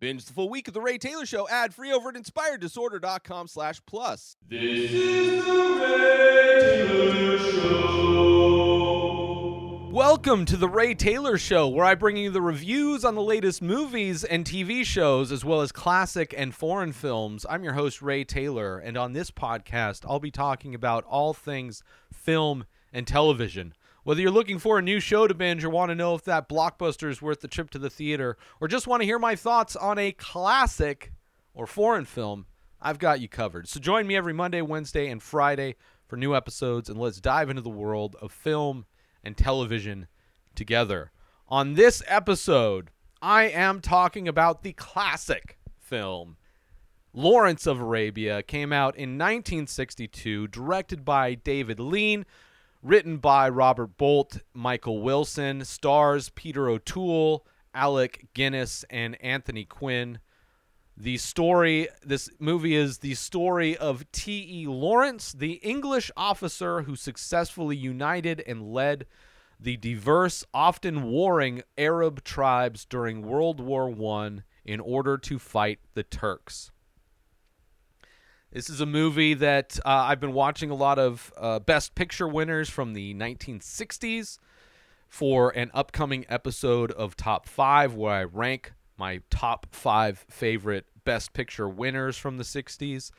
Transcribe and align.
Binge 0.00 0.24
the 0.24 0.32
full 0.32 0.48
week 0.48 0.66
of 0.66 0.72
The 0.72 0.80
Ray 0.80 0.96
Taylor 0.96 1.26
Show 1.26 1.46
ad 1.50 1.74
free 1.74 1.92
over 1.92 2.08
at 2.08 2.14
inspireddisorder.com 2.14 3.48
slash 3.48 3.82
plus. 3.84 4.34
This 4.48 4.90
is 4.90 5.44
the 5.44 5.52
Ray 5.52 6.86
Taylor 6.88 7.38
Show. 7.38 8.00
Welcome 9.92 10.46
to 10.46 10.56
The 10.56 10.70
Ray 10.70 10.94
Taylor 10.94 11.36
Show, 11.36 11.68
where 11.68 11.84
I 11.84 11.94
bring 11.94 12.16
you 12.16 12.30
the 12.30 12.40
reviews 12.40 13.04
on 13.04 13.14
the 13.14 13.20
latest 13.20 13.60
movies 13.60 14.24
and 14.24 14.46
TV 14.46 14.86
shows, 14.86 15.30
as 15.30 15.44
well 15.44 15.60
as 15.60 15.70
classic 15.70 16.34
and 16.34 16.54
foreign 16.54 16.92
films. 16.92 17.44
I'm 17.50 17.62
your 17.62 17.74
host, 17.74 18.00
Ray 18.00 18.24
Taylor, 18.24 18.78
and 18.78 18.96
on 18.96 19.12
this 19.12 19.30
podcast, 19.30 20.06
I'll 20.08 20.18
be 20.18 20.30
talking 20.30 20.74
about 20.74 21.04
all 21.04 21.34
things 21.34 21.82
film 22.10 22.64
and 22.90 23.06
television. 23.06 23.74
Whether 24.02 24.22
you're 24.22 24.30
looking 24.30 24.58
for 24.58 24.78
a 24.78 24.82
new 24.82 24.98
show 24.98 25.26
to 25.26 25.34
binge 25.34 25.64
or 25.64 25.70
want 25.70 25.90
to 25.90 25.94
know 25.94 26.14
if 26.14 26.24
that 26.24 26.48
blockbuster 26.48 27.10
is 27.10 27.20
worth 27.20 27.40
the 27.40 27.48
trip 27.48 27.70
to 27.70 27.78
the 27.78 27.90
theater, 27.90 28.36
or 28.60 28.68
just 28.68 28.86
want 28.86 29.02
to 29.02 29.06
hear 29.06 29.18
my 29.18 29.36
thoughts 29.36 29.76
on 29.76 29.98
a 29.98 30.12
classic 30.12 31.12
or 31.52 31.66
foreign 31.66 32.06
film, 32.06 32.46
I've 32.80 32.98
got 32.98 33.20
you 33.20 33.28
covered. 33.28 33.68
So 33.68 33.78
join 33.78 34.06
me 34.06 34.16
every 34.16 34.32
Monday, 34.32 34.62
Wednesday, 34.62 35.08
and 35.08 35.22
Friday 35.22 35.76
for 36.06 36.16
new 36.16 36.34
episodes, 36.34 36.88
and 36.88 36.98
let's 36.98 37.20
dive 37.20 37.50
into 37.50 37.62
the 37.62 37.68
world 37.68 38.16
of 38.22 38.32
film 38.32 38.86
and 39.22 39.36
television 39.36 40.06
together. 40.54 41.12
On 41.48 41.74
this 41.74 42.02
episode, 42.06 42.90
I 43.20 43.44
am 43.44 43.80
talking 43.80 44.26
about 44.26 44.62
the 44.62 44.72
classic 44.72 45.58
film. 45.78 46.36
Lawrence 47.12 47.66
of 47.66 47.80
Arabia 47.80 48.42
came 48.42 48.72
out 48.72 48.96
in 48.96 49.18
1962, 49.18 50.48
directed 50.48 51.04
by 51.04 51.34
David 51.34 51.80
Lean, 51.80 52.24
written 52.82 53.18
by 53.18 53.48
Robert 53.48 53.96
Bolt, 53.96 54.38
Michael 54.54 55.02
Wilson, 55.02 55.64
stars 55.64 56.30
Peter 56.30 56.68
O'Toole, 56.68 57.46
Alec 57.74 58.28
Guinness, 58.34 58.84
and 58.90 59.20
Anthony 59.22 59.64
Quinn. 59.64 60.18
The 60.96 61.16
story, 61.18 61.88
this 62.04 62.28
movie 62.38 62.74
is 62.74 62.98
the 62.98 63.14
story 63.14 63.76
of 63.76 64.10
T.E. 64.12 64.66
Lawrence, 64.66 65.32
the 65.32 65.54
English 65.54 66.10
officer 66.16 66.82
who 66.82 66.96
successfully 66.96 67.76
united 67.76 68.42
and 68.46 68.72
led 68.72 69.06
the 69.58 69.76
diverse, 69.76 70.44
often 70.54 71.04
warring 71.04 71.62
Arab 71.76 72.24
tribes 72.24 72.84
during 72.84 73.22
World 73.22 73.60
War 73.60 73.90
I 74.16 74.38
in 74.64 74.80
order 74.80 75.18
to 75.18 75.38
fight 75.38 75.80
the 75.94 76.02
Turks. 76.02 76.70
This 78.52 78.68
is 78.68 78.80
a 78.80 78.86
movie 78.86 79.34
that 79.34 79.78
uh, 79.84 80.06
I've 80.08 80.18
been 80.18 80.32
watching 80.32 80.70
a 80.70 80.74
lot 80.74 80.98
of 80.98 81.32
uh, 81.36 81.60
Best 81.60 81.94
Picture 81.94 82.26
winners 82.26 82.68
from 82.68 82.94
the 82.94 83.14
1960s 83.14 84.38
for 85.08 85.50
an 85.50 85.70
upcoming 85.72 86.26
episode 86.28 86.90
of 86.90 87.14
Top 87.14 87.46
5 87.46 87.94
where 87.94 88.12
I 88.12 88.24
rank 88.24 88.72
my 88.98 89.20
top 89.30 89.68
five 89.70 90.24
favorite 90.28 90.86
Best 91.04 91.32
Picture 91.32 91.68
winners 91.68 92.16
from 92.16 92.38
the 92.38 92.42
60s. 92.42 93.12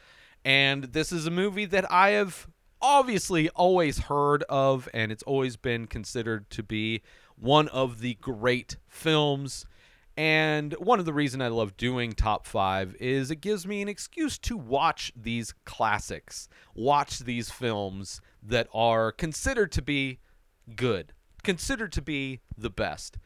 And 0.43 0.83
this 0.83 1.13
is 1.13 1.25
a 1.25 1.31
movie 1.31 1.65
that 1.65 1.89
I 1.89 2.09
have 2.09 2.49
obviously 2.81 3.47
always 3.51 3.99
heard 3.99 4.43
of, 4.49 4.89
and 4.93 5.13
it's 5.13 5.23
always 5.23 5.55
been 5.55 5.87
considered 5.87 6.49
to 6.49 6.61
be 6.61 7.03
one 7.37 7.69
of 7.69 8.01
the 8.01 8.15
great 8.15 8.75
films 8.89 9.65
and 10.21 10.73
one 10.73 10.99
of 10.99 11.05
the 11.05 11.13
reasons 11.13 11.41
I 11.41 11.47
love 11.47 11.75
doing 11.77 12.11
top 12.11 12.45
five 12.45 12.95
is 12.99 13.31
it 13.31 13.37
gives 13.37 13.65
me 13.65 13.81
an 13.81 13.87
excuse 13.87 14.37
to 14.37 14.55
watch 14.55 15.11
these 15.15 15.51
classics, 15.65 16.47
watch 16.75 17.17
these 17.17 17.49
films 17.49 18.21
that 18.43 18.67
are 18.71 19.11
considered 19.11 19.71
to 19.71 19.81
be 19.81 20.19
good, 20.75 21.13
considered 21.41 21.91
to 21.93 22.03
be 22.03 22.41
the 22.55 22.69
best. 22.69 23.17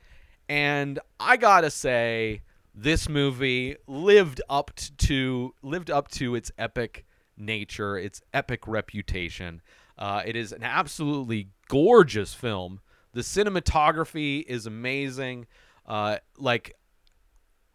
And 0.47 0.97
I 1.19 1.35
gotta 1.35 1.69
say, 1.69 2.43
this 2.73 3.09
movie 3.09 3.75
lived 3.87 4.41
up 4.49 4.71
to 4.99 5.53
lived 5.61 5.91
up 5.91 6.09
to 6.11 6.33
its 6.35 6.49
epic 6.57 7.05
nature, 7.35 7.97
its 7.97 8.21
epic 8.33 8.65
reputation. 8.69 9.61
Uh, 9.97 10.21
it 10.25 10.37
is 10.37 10.53
an 10.53 10.63
absolutely 10.63 11.49
gorgeous 11.67 12.33
film. 12.33 12.79
The 13.11 13.19
cinematography 13.19 14.45
is 14.47 14.65
amazing. 14.65 15.47
Uh, 15.85 16.17
like, 16.37 16.75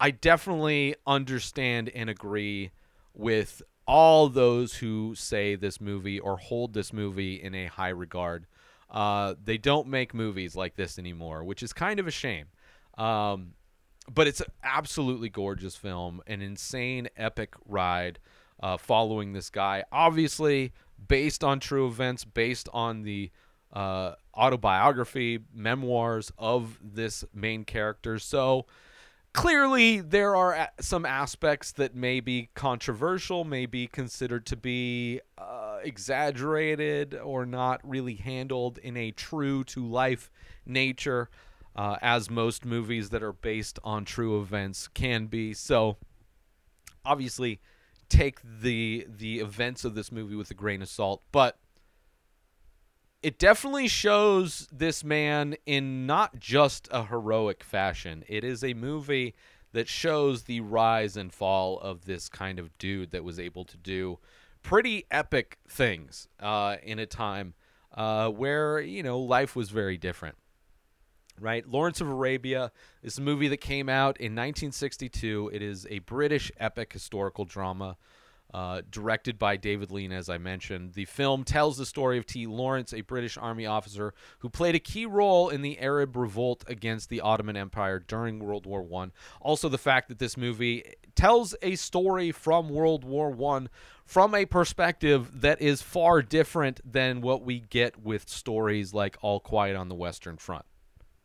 I 0.01 0.09
definitely 0.09 0.95
understand 1.05 1.89
and 1.89 2.09
agree 2.09 2.71
with 3.13 3.61
all 3.85 4.29
those 4.29 4.73
who 4.73 5.13
say 5.13 5.53
this 5.53 5.79
movie 5.79 6.19
or 6.19 6.37
hold 6.37 6.73
this 6.73 6.91
movie 6.91 7.35
in 7.35 7.53
a 7.53 7.67
high 7.67 7.89
regard. 7.89 8.47
Uh, 8.89 9.35
they 9.43 9.59
don't 9.59 9.87
make 9.87 10.15
movies 10.15 10.55
like 10.55 10.75
this 10.75 10.97
anymore, 10.97 11.43
which 11.43 11.61
is 11.61 11.71
kind 11.71 11.99
of 11.99 12.07
a 12.07 12.11
shame. 12.11 12.47
Um, 12.97 13.53
but 14.11 14.25
it's 14.25 14.39
an 14.41 14.51
absolutely 14.63 15.29
gorgeous 15.29 15.75
film, 15.75 16.19
an 16.25 16.41
insane, 16.41 17.07
epic 17.15 17.53
ride 17.67 18.17
uh, 18.59 18.77
following 18.77 19.33
this 19.33 19.51
guy. 19.51 19.83
Obviously, 19.91 20.73
based 21.07 21.43
on 21.43 21.59
true 21.59 21.85
events, 21.85 22.25
based 22.25 22.67
on 22.73 23.03
the 23.03 23.29
uh, 23.71 24.13
autobiography, 24.35 25.41
memoirs 25.53 26.31
of 26.39 26.79
this 26.81 27.23
main 27.35 27.65
character. 27.65 28.17
So 28.17 28.65
clearly, 29.33 30.01
there 30.01 30.35
are 30.35 30.69
some 30.79 31.05
aspects 31.05 31.71
that 31.73 31.95
may 31.95 32.19
be 32.19 32.49
controversial, 32.53 33.43
may 33.43 33.65
be 33.65 33.87
considered 33.87 34.45
to 34.47 34.55
be 34.55 35.21
uh, 35.37 35.79
exaggerated 35.83 37.15
or 37.15 37.45
not 37.45 37.79
really 37.83 38.15
handled 38.15 38.77
in 38.79 38.97
a 38.97 39.11
true 39.11 39.63
to 39.65 39.85
life 39.85 40.31
nature, 40.65 41.29
uh, 41.75 41.97
as 42.01 42.29
most 42.29 42.65
movies 42.65 43.09
that 43.09 43.23
are 43.23 43.33
based 43.33 43.79
on 43.83 44.05
true 44.05 44.41
events 44.41 44.87
can 44.89 45.27
be. 45.27 45.53
So, 45.53 45.97
obviously, 47.05 47.61
take 48.09 48.39
the 48.43 49.07
the 49.07 49.39
events 49.39 49.85
of 49.85 49.95
this 49.95 50.11
movie 50.11 50.35
with 50.35 50.51
a 50.51 50.53
grain 50.53 50.81
of 50.81 50.89
salt, 50.89 51.23
but 51.31 51.57
it 53.23 53.37
definitely 53.37 53.87
shows 53.87 54.67
this 54.71 55.03
man 55.03 55.55
in 55.65 56.05
not 56.05 56.39
just 56.39 56.87
a 56.91 57.05
heroic 57.05 57.63
fashion. 57.63 58.23
It 58.27 58.43
is 58.43 58.63
a 58.63 58.73
movie 58.73 59.35
that 59.73 59.87
shows 59.87 60.43
the 60.43 60.61
rise 60.61 61.15
and 61.15 61.31
fall 61.31 61.79
of 61.79 62.05
this 62.05 62.29
kind 62.29 62.59
of 62.59 62.77
dude 62.77 63.11
that 63.11 63.23
was 63.23 63.39
able 63.39 63.63
to 63.65 63.77
do 63.77 64.19
pretty 64.63 65.05
epic 65.11 65.59
things 65.67 66.27
uh, 66.39 66.77
in 66.83 66.99
a 66.99 67.05
time 67.05 67.53
uh, 67.95 68.29
where 68.29 68.79
you 68.79 69.03
know 69.03 69.19
life 69.19 69.55
was 69.55 69.69
very 69.69 69.97
different. 69.97 70.35
Right, 71.39 71.67
Lawrence 71.67 72.01
of 72.01 72.07
Arabia 72.07 72.71
is 73.01 73.17
a 73.17 73.21
movie 73.21 73.47
that 73.47 73.57
came 73.57 73.89
out 73.89 74.17
in 74.17 74.33
1962. 74.33 75.49
It 75.51 75.61
is 75.63 75.87
a 75.89 75.99
British 75.99 76.51
epic 76.59 76.93
historical 76.93 77.45
drama 77.45 77.97
uh, 78.53 78.81
directed 78.89 79.39
by 79.39 79.55
David 79.55 79.91
Lean, 79.91 80.11
as 80.11 80.29
I 80.29 80.37
mentioned. 80.37 80.93
The 80.93 81.05
film 81.05 81.43
tells 81.43 81.77
the 81.77 81.85
story 81.85 82.17
of 82.17 82.25
T. 82.25 82.45
Lawrence, 82.47 82.93
a 82.93 83.01
British 83.01 83.37
Army 83.37 83.65
officer 83.65 84.13
who 84.39 84.49
played 84.49 84.75
a 84.75 84.79
key 84.79 85.05
role 85.05 85.49
in 85.49 85.61
the 85.61 85.79
Arab 85.79 86.15
revolt 86.15 86.63
against 86.67 87.09
the 87.09 87.21
Ottoman 87.21 87.55
Empire 87.55 87.99
during 87.99 88.39
World 88.39 88.65
War 88.65 88.81
One. 88.81 89.11
Also, 89.39 89.69
the 89.69 89.77
fact 89.77 90.09
that 90.09 90.19
this 90.19 90.35
movie 90.35 90.83
tells 91.15 91.55
a 91.61 91.75
story 91.75 92.31
from 92.31 92.69
World 92.69 93.03
War 93.05 93.31
One 93.31 93.69
from 94.05 94.35
a 94.35 94.45
perspective 94.45 95.41
that 95.41 95.61
is 95.61 95.81
far 95.81 96.21
different 96.21 96.81
than 96.89 97.21
what 97.21 97.43
we 97.43 97.61
get 97.61 98.01
with 98.03 98.27
stories 98.27 98.93
like 98.93 99.17
All 99.21 99.39
Quiet 99.39 99.77
on 99.77 99.87
the 99.87 99.95
Western 99.95 100.35
Front, 100.35 100.65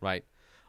right? 0.01 0.25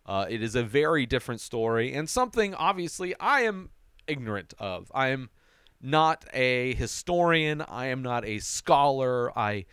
Uh, 0.07 0.25
it 0.27 0.41
is 0.41 0.55
a 0.55 0.63
very 0.63 1.05
different 1.05 1.41
story 1.41 1.93
and 1.93 2.09
something 2.09 2.55
obviously 2.55 3.13
I 3.19 3.41
am 3.41 3.69
ignorant 4.07 4.53
of. 4.57 4.89
I 4.95 5.09
am 5.09 5.29
not 5.81 6.25
a 6.33 6.73
historian. 6.75 7.61
I 7.61 7.87
am 7.87 8.01
not 8.01 8.25
a 8.25 8.39
scholar. 8.39 9.37
I 9.37 9.65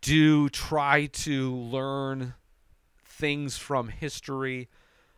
do 0.00 0.48
try 0.48 1.06
to 1.06 1.54
learn 1.54 2.34
things 3.04 3.56
from 3.56 3.88
history. 3.88 4.68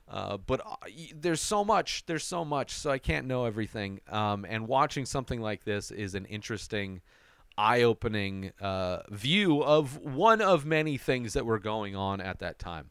Uh, 0.09 0.37
but 0.37 0.61
uh, 0.67 0.77
there's 1.15 1.41
so 1.41 1.65
much, 1.65 2.05
there's 2.07 2.25
so 2.25 2.45
much, 2.45 2.73
so 2.73 2.91
I 2.91 2.99
can't 2.99 3.27
know 3.27 3.47
everything. 3.47 4.01
Um, 4.09 4.45
and 4.49 4.69
watching 4.69 5.07
something 5.07 5.41
like 5.41 5.65
this 5.65 5.91
is 5.91 6.15
an 6.15 6.27
interesting, 6.27 7.01
eye-opening 7.57 8.53
uh, 8.61 8.99
view 9.09 9.63
of 9.63 9.99
one 9.99 10.43
of 10.43 10.67
many 10.67 10.99
things 10.99 11.33
that 11.33 11.47
were 11.47 11.59
going 11.59 11.97
on 11.97 12.21
at 12.21 12.41
that 12.41 12.59
time. 12.59 12.91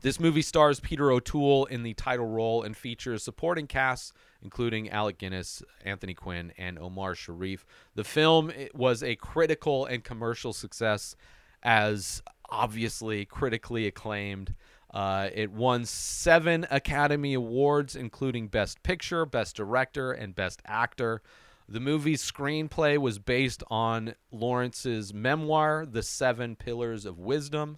This 0.00 0.18
movie 0.18 0.42
stars 0.42 0.80
Peter 0.80 1.10
O'Toole 1.10 1.66
in 1.66 1.82
the 1.82 1.94
title 1.94 2.26
role 2.26 2.62
and 2.62 2.76
features 2.76 3.22
supporting 3.22 3.66
casts 3.66 4.12
including 4.42 4.90
Alec 4.90 5.18
Guinness, 5.18 5.62
Anthony 5.84 6.14
Quinn, 6.14 6.52
and 6.58 6.78
Omar 6.78 7.14
Sharif. 7.14 7.66
The 7.94 8.04
film 8.04 8.52
was 8.74 9.02
a 9.02 9.16
critical 9.16 9.86
and 9.86 10.04
commercial 10.04 10.52
success, 10.52 11.16
as 11.62 12.22
obviously 12.48 13.24
critically 13.24 13.86
acclaimed. 13.86 14.54
Uh, 14.92 15.28
it 15.34 15.50
won 15.50 15.84
seven 15.84 16.66
Academy 16.70 17.34
Awards, 17.34 17.94
including 17.94 18.48
Best 18.48 18.82
Picture, 18.82 19.26
Best 19.26 19.56
Director, 19.56 20.12
and 20.12 20.34
Best 20.34 20.62
Actor. 20.64 21.20
The 21.68 21.80
movie's 21.80 22.22
screenplay 22.22 22.96
was 22.96 23.18
based 23.18 23.62
on 23.68 24.14
Lawrence's 24.32 25.12
memoir, 25.12 25.84
The 25.84 26.02
Seven 26.02 26.56
Pillars 26.56 27.04
of 27.04 27.18
Wisdom. 27.18 27.76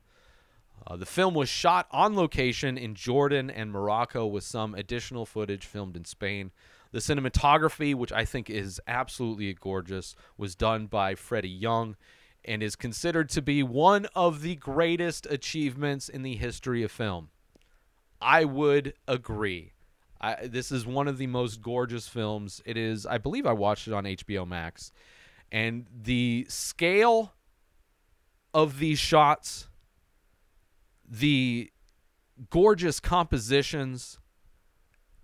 Uh, 0.86 0.96
the 0.96 1.06
film 1.06 1.34
was 1.34 1.48
shot 1.48 1.86
on 1.90 2.16
location 2.16 2.78
in 2.78 2.94
Jordan 2.94 3.50
and 3.50 3.70
Morocco 3.70 4.26
with 4.26 4.44
some 4.44 4.74
additional 4.74 5.26
footage 5.26 5.66
filmed 5.66 5.96
in 5.96 6.04
Spain. 6.04 6.50
The 6.92 6.98
cinematography, 6.98 7.94
which 7.94 8.12
I 8.12 8.24
think 8.24 8.50
is 8.50 8.80
absolutely 8.86 9.52
gorgeous, 9.54 10.16
was 10.36 10.54
done 10.54 10.86
by 10.86 11.14
Freddie 11.14 11.48
Young 11.48 11.96
and 12.44 12.62
is 12.62 12.74
considered 12.76 13.28
to 13.30 13.42
be 13.42 13.62
one 13.62 14.06
of 14.14 14.42
the 14.42 14.56
greatest 14.56 15.26
achievements 15.26 16.08
in 16.08 16.22
the 16.22 16.36
history 16.36 16.82
of 16.82 16.90
film. 16.90 17.28
I 18.20 18.44
would 18.44 18.94
agree. 19.06 19.72
I, 20.20 20.46
this 20.46 20.70
is 20.70 20.86
one 20.86 21.08
of 21.08 21.18
the 21.18 21.26
most 21.26 21.62
gorgeous 21.62 22.06
films. 22.08 22.60
It 22.66 22.76
is, 22.76 23.06
I 23.06 23.18
believe, 23.18 23.46
I 23.46 23.52
watched 23.52 23.88
it 23.88 23.94
on 23.94 24.04
HBO 24.04 24.46
Max, 24.46 24.92
and 25.50 25.86
the 25.90 26.46
scale 26.48 27.32
of 28.52 28.78
these 28.78 28.98
shots, 28.98 29.68
the 31.10 31.70
gorgeous 32.48 33.00
compositions, 33.00 34.18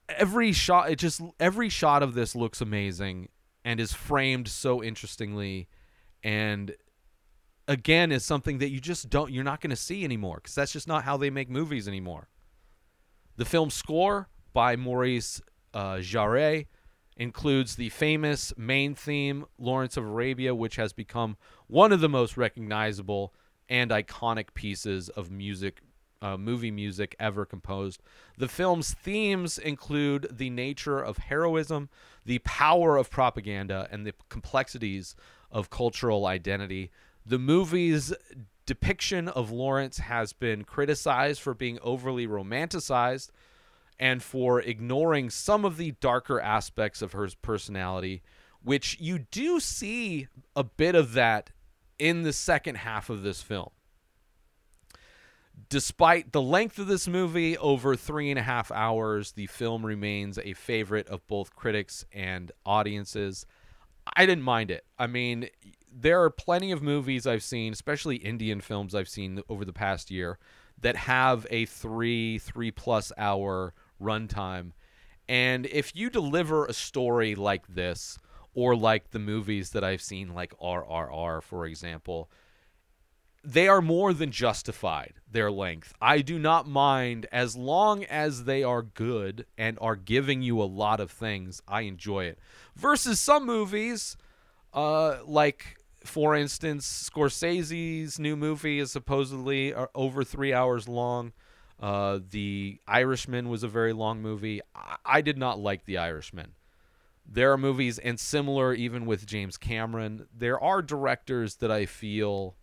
every 0.09 0.53
shot, 0.53 0.91
it 0.91 0.99
just 0.99 1.23
every 1.39 1.69
shot 1.69 2.03
of 2.03 2.15
this 2.15 2.35
looks 2.35 2.61
amazing 2.61 3.29
and 3.65 3.81
is 3.81 3.93
framed 3.93 4.49
so 4.49 4.83
interestingly, 4.83 5.69
and 6.23 6.75
again 7.69 8.13
is 8.13 8.25
something 8.25 8.59
that 8.59 8.71
you 8.71 8.81
just 8.81 9.09
don't, 9.09 9.33
you're 9.33 9.45
not 9.45 9.61
going 9.61 9.71
to 9.71 9.77
see 9.77 10.05
anymore 10.05 10.37
because 10.37 10.55
that's 10.55 10.73
just 10.73 10.89
not 10.89 11.05
how 11.05 11.17
they 11.17 11.31
make 11.31 11.49
movies 11.49 11.89
anymore. 11.89 12.29
The 13.37 13.45
film 13.45 13.71
score 13.71 14.29
by 14.53 14.77
Maurice 14.77 15.41
uh, 15.75 15.97
Jarre 15.97 16.67
includes 17.17 17.77
the 17.77 17.89
famous 17.91 18.53
main 18.57 18.95
theme, 18.95 19.47
Lawrence 19.59 19.97
of 19.97 20.05
Arabia, 20.05 20.55
which 20.55 20.77
has 20.77 20.93
become 20.93 21.37
one 21.67 21.93
of 21.93 22.01
the 22.01 22.09
most 22.09 22.37
recognizable 22.37 23.33
and 23.69 23.91
iconic 23.91 24.55
pieces 24.55 25.09
of 25.09 25.31
music, 25.31 25.81
uh, 26.23 26.37
movie 26.37 26.71
music 26.71 27.17
ever 27.19 27.45
composed. 27.45 28.03
The 28.39 28.49
film's 28.49 28.95
themes 28.95 29.59
include 29.59 30.29
the 30.31 30.51
nature 30.51 31.01
of 31.01 31.19
heroism, 31.19 31.89
the 32.25 32.39
power 32.41 32.97
of 32.97 33.11
propaganda, 33.11 33.89
and 33.91 34.07
the 34.07 34.15
complexities 34.29 35.15
of 35.51 35.71
cultural 35.71 36.27
identity. 36.27 36.91
The 37.25 37.39
movie's 37.39 38.13
depiction 38.67 39.29
of 39.29 39.51
Lawrence 39.51 39.99
has 39.99 40.33
been 40.33 40.65
criticized 40.65 41.41
for 41.41 41.55
being 41.55 41.79
overly 41.83 42.27
romanticized 42.27 43.31
and 43.99 44.23
for 44.23 44.61
ignoring 44.61 45.31
some 45.31 45.65
of 45.65 45.77
the 45.77 45.93
darker 45.93 46.41
aspects 46.41 47.01
of 47.01 47.13
her 47.13 47.29
personality, 47.41 48.23
which 48.63 48.99
you 49.01 49.19
do 49.19 49.61
see 49.61 50.29
a 50.55 50.65
bit 50.65 50.95
of 50.95 51.13
that 51.15 51.51
in 51.99 52.23
the 52.23 52.33
second 52.33 52.77
half 52.77 53.11
of 53.11 53.23
this 53.23 53.43
film. 53.43 53.71
Despite 55.69 56.33
the 56.33 56.43
length 56.43 56.79
of 56.79 56.87
this 56.87 57.09
movie, 57.09 57.57
over 57.59 57.97
three 57.97 58.31
and 58.31 58.39
a 58.39 58.43
half 58.43 58.71
hours, 58.71 59.33
the 59.33 59.47
film 59.47 59.85
remains 59.85 60.39
a 60.39 60.53
favorite 60.53 61.09
of 61.09 61.27
both 61.27 61.57
critics 61.57 62.05
and 62.13 62.53
audiences. 62.65 63.47
I 64.15 64.27
didn't 64.27 64.45
mind 64.45 64.71
it. 64.71 64.85
I 64.99 65.07
mean, 65.07 65.49
there 65.91 66.23
are 66.23 66.31
plenty 66.31 66.73
of 66.73 66.83
movies 66.83 67.27
I've 67.27 67.43
seen, 67.43 67.73
especially 67.73 68.17
Indian 68.17 68.61
films 68.61 68.95
I've 68.95 69.09
seen 69.09 69.41
over 69.49 69.65
the 69.65 69.73
past 69.73 70.11
year, 70.11 70.39
that 70.83 70.95
have 70.95 71.47
a 71.51 71.65
three, 71.65 72.39
three 72.39 72.71
plus 72.71 73.11
hour 73.17 73.73
runtime. 74.01 74.73
And 75.29 75.67
if 75.67 75.97
you 75.97 76.11
deliver 76.11 76.67
a 76.67 76.73
story 76.73 77.35
like 77.35 77.67
this, 77.67 78.19
or 78.57 78.75
like 78.75 79.11
the 79.11 79.19
movies 79.19 79.71
that 79.71 79.85
I've 79.85 80.01
seen, 80.01 80.35
like 80.35 80.59
RRR, 80.59 81.43
for 81.43 81.67
example, 81.67 82.31
they 83.45 83.69
are 83.69 83.83
more 83.83 84.15
than 84.15 84.33
justified, 84.33 85.13
their 85.31 85.53
length. 85.53 85.93
I 86.01 86.23
do 86.23 86.39
not 86.39 86.67
mind 86.67 87.27
as 87.31 87.55
long 87.55 88.03
as 88.05 88.45
they 88.45 88.65
are 88.65 88.83
good 88.83 89.45
and 89.59 89.79
are 89.81 89.95
giving 89.95 90.41
you 90.41 90.61
a 90.61 90.65
lot 90.65 91.01
of 91.01 91.11
things. 91.11 91.63
I 91.69 91.83
enjoy 91.83 92.25
it. 92.25 92.39
Versus 92.75 93.21
some 93.21 93.45
movies, 93.45 94.17
uh, 94.73 95.19
like 95.27 95.77
for 96.03 96.35
instance, 96.35 97.11
Scorsese's 97.11 98.19
new 98.19 98.37
movie 98.37 98.79
is 98.79 98.91
supposedly 98.91 99.75
uh, 99.75 99.87
over 99.95 100.25
three 100.25 100.55
hours 100.55 100.89
long. 100.89 101.33
Uh, 101.79 102.21
the 102.31 102.81
Irishman 102.89 103.51
was 103.51 103.63
a 103.63 103.69
very 103.69 103.93
long 103.93 104.23
movie. 104.23 104.63
I, 104.75 104.97
I 105.05 105.21
did 105.21 105.37
not 105.37 105.59
like 105.59 105.85
The 105.85 105.99
Irishman. 105.99 106.53
There 107.29 107.53
are 107.53 107.59
movies, 107.59 107.99
and 107.99 108.19
similar 108.21 108.73
even 108.73 109.05
with 109.05 109.27
James 109.27 109.57
Cameron, 109.57 110.27
there 110.35 110.63
are 110.63 110.81
directors 110.81 111.57
that 111.57 111.71
I 111.71 111.87
feel 111.87 112.57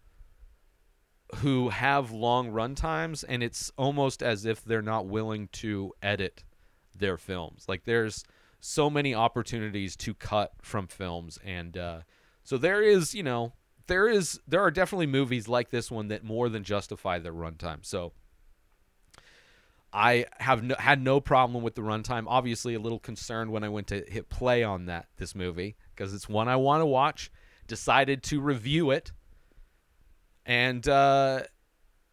who 1.37 1.69
have 1.69 2.11
long 2.11 2.49
run 2.49 2.75
times, 2.75 3.23
and 3.23 3.43
it's 3.43 3.71
almost 3.77 4.23
as 4.23 4.45
if 4.45 4.63
they're 4.63 4.81
not 4.81 5.05
willing 5.05 5.47
to 5.49 5.91
edit 6.01 6.43
their 6.95 7.17
films. 7.17 7.65
Like 7.67 7.85
there's 7.85 8.23
so 8.59 8.89
many 8.89 9.13
opportunities 9.13 9.95
to 9.97 10.13
cut 10.13 10.53
from 10.61 10.87
films, 10.87 11.37
and 11.43 11.77
uh, 11.77 11.99
so 12.43 12.57
there 12.57 12.81
is, 12.81 13.13
you 13.13 13.23
know, 13.23 13.53
there 13.87 14.07
is 14.07 14.39
there 14.47 14.61
are 14.61 14.71
definitely 14.71 15.07
movies 15.07 15.47
like 15.47 15.69
this 15.69 15.91
one 15.91 16.07
that 16.07 16.23
more 16.23 16.49
than 16.49 16.63
justify 16.63 17.19
their 17.19 17.33
runtime. 17.33 17.85
So 17.85 18.13
I 19.93 20.25
have 20.39 20.63
no, 20.63 20.75
had 20.79 21.01
no 21.01 21.21
problem 21.21 21.63
with 21.63 21.75
the 21.75 21.81
runtime. 21.81 22.25
Obviously, 22.27 22.73
a 22.73 22.79
little 22.79 22.99
concerned 22.99 23.51
when 23.51 23.63
I 23.63 23.69
went 23.69 23.87
to 23.87 24.03
hit 24.07 24.27
play 24.27 24.63
on 24.63 24.87
that 24.87 25.07
this 25.17 25.35
movie 25.35 25.75
because 25.95 26.13
it's 26.13 26.27
one 26.27 26.47
I 26.47 26.55
want 26.55 26.81
to 26.81 26.85
watch. 26.85 27.31
Decided 27.67 28.23
to 28.23 28.41
review 28.41 28.91
it, 28.91 29.11
and 30.45 30.85
uh, 30.87 31.43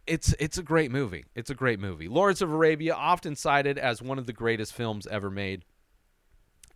it's 0.06 0.34
it's 0.38 0.58
a 0.58 0.62
great 0.62 0.90
movie. 0.90 1.24
It's 1.34 1.50
a 1.50 1.54
great 1.54 1.80
movie. 1.80 2.06
Lawrence 2.06 2.40
of 2.40 2.52
Arabia, 2.52 2.94
often 2.94 3.34
cited 3.34 3.78
as 3.78 4.02
one 4.02 4.18
of 4.18 4.26
the 4.26 4.32
greatest 4.32 4.74
films 4.74 5.06
ever 5.06 5.30
made, 5.30 5.64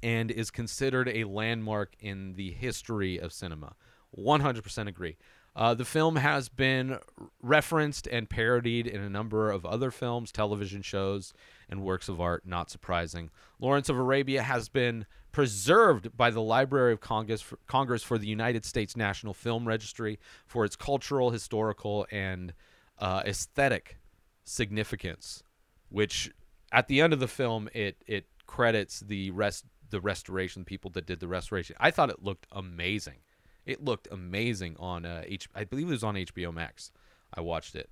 and 0.03 0.31
is 0.31 0.51
considered 0.51 1.09
a 1.09 1.25
landmark 1.25 1.95
in 2.01 2.35
the 2.35 2.51
history 2.51 3.19
of 3.19 3.33
cinema. 3.33 3.75
100% 4.17 4.89
agree. 4.89 5.17
Uh, 5.57 5.73
the 5.73 5.85
film 5.85 6.17
has 6.17 6.49
been 6.49 6.99
referenced 7.41 8.09
and 8.09 8.29
parodied 8.29 8.87
in 8.87 9.01
a 9.01 9.09
number 9.09 9.51
of 9.51 9.65
other 9.65 9.91
films, 9.91 10.33
television 10.33 10.83
shows, 10.83 11.33
and 11.69 11.83
works 11.83 12.09
of 12.09 12.21
art. 12.21 12.45
Not 12.45 12.71
surprising. 12.71 13.31
Lawrence 13.61 13.89
of 13.89 13.97
Arabia 13.97 14.43
has 14.43 14.69
been 14.69 15.07
preserved 15.31 16.17
by 16.17 16.31
the 16.31 16.41
Library 16.41 16.93
of 16.93 17.01
Congress 17.01 17.41
for, 17.41 17.59
Congress 17.67 18.03
for 18.03 18.19
the 18.19 18.27
United 18.27 18.65
States 18.65 18.97
National 18.97 19.33
Film 19.33 19.67
Registry 19.67 20.19
for 20.47 20.65
its 20.65 20.77
cultural, 20.77 21.31
historical, 21.31 22.07
and 22.11 22.53
uh, 22.99 23.23
aesthetic 23.25 23.99
significance. 24.45 25.43
Which, 25.89 26.33
at 26.73 26.89
the 26.89 27.01
end 27.01 27.13
of 27.13 27.21
the 27.21 27.29
film, 27.29 27.69
it 27.73 28.03
it 28.07 28.27
credits 28.47 29.01
the 29.01 29.31
rest 29.31 29.65
the 29.91 30.01
restoration 30.01 30.65
people 30.65 30.91
that 30.93 31.07
did 31.07 31.21
the 31.21 31.29
restoration. 31.29 31.77
I 31.79 31.93
thought 31.93 32.11
it 32.11 32.23
looked 32.23 32.47
amazing. 32.51 33.19
It 33.67 33.85
looked 33.85 34.09
amazing 34.11 34.77
on 34.79 35.05
uh, 35.05 35.23
H. 35.25 35.49
I 35.55 35.65
believe 35.65 35.89
it 35.89 35.93
was 35.93 36.05
on 36.05 36.15
HBO 36.15 36.53
Max. 36.53 36.91
I 37.33 37.41
watched 37.41 37.75
it. 37.75 37.91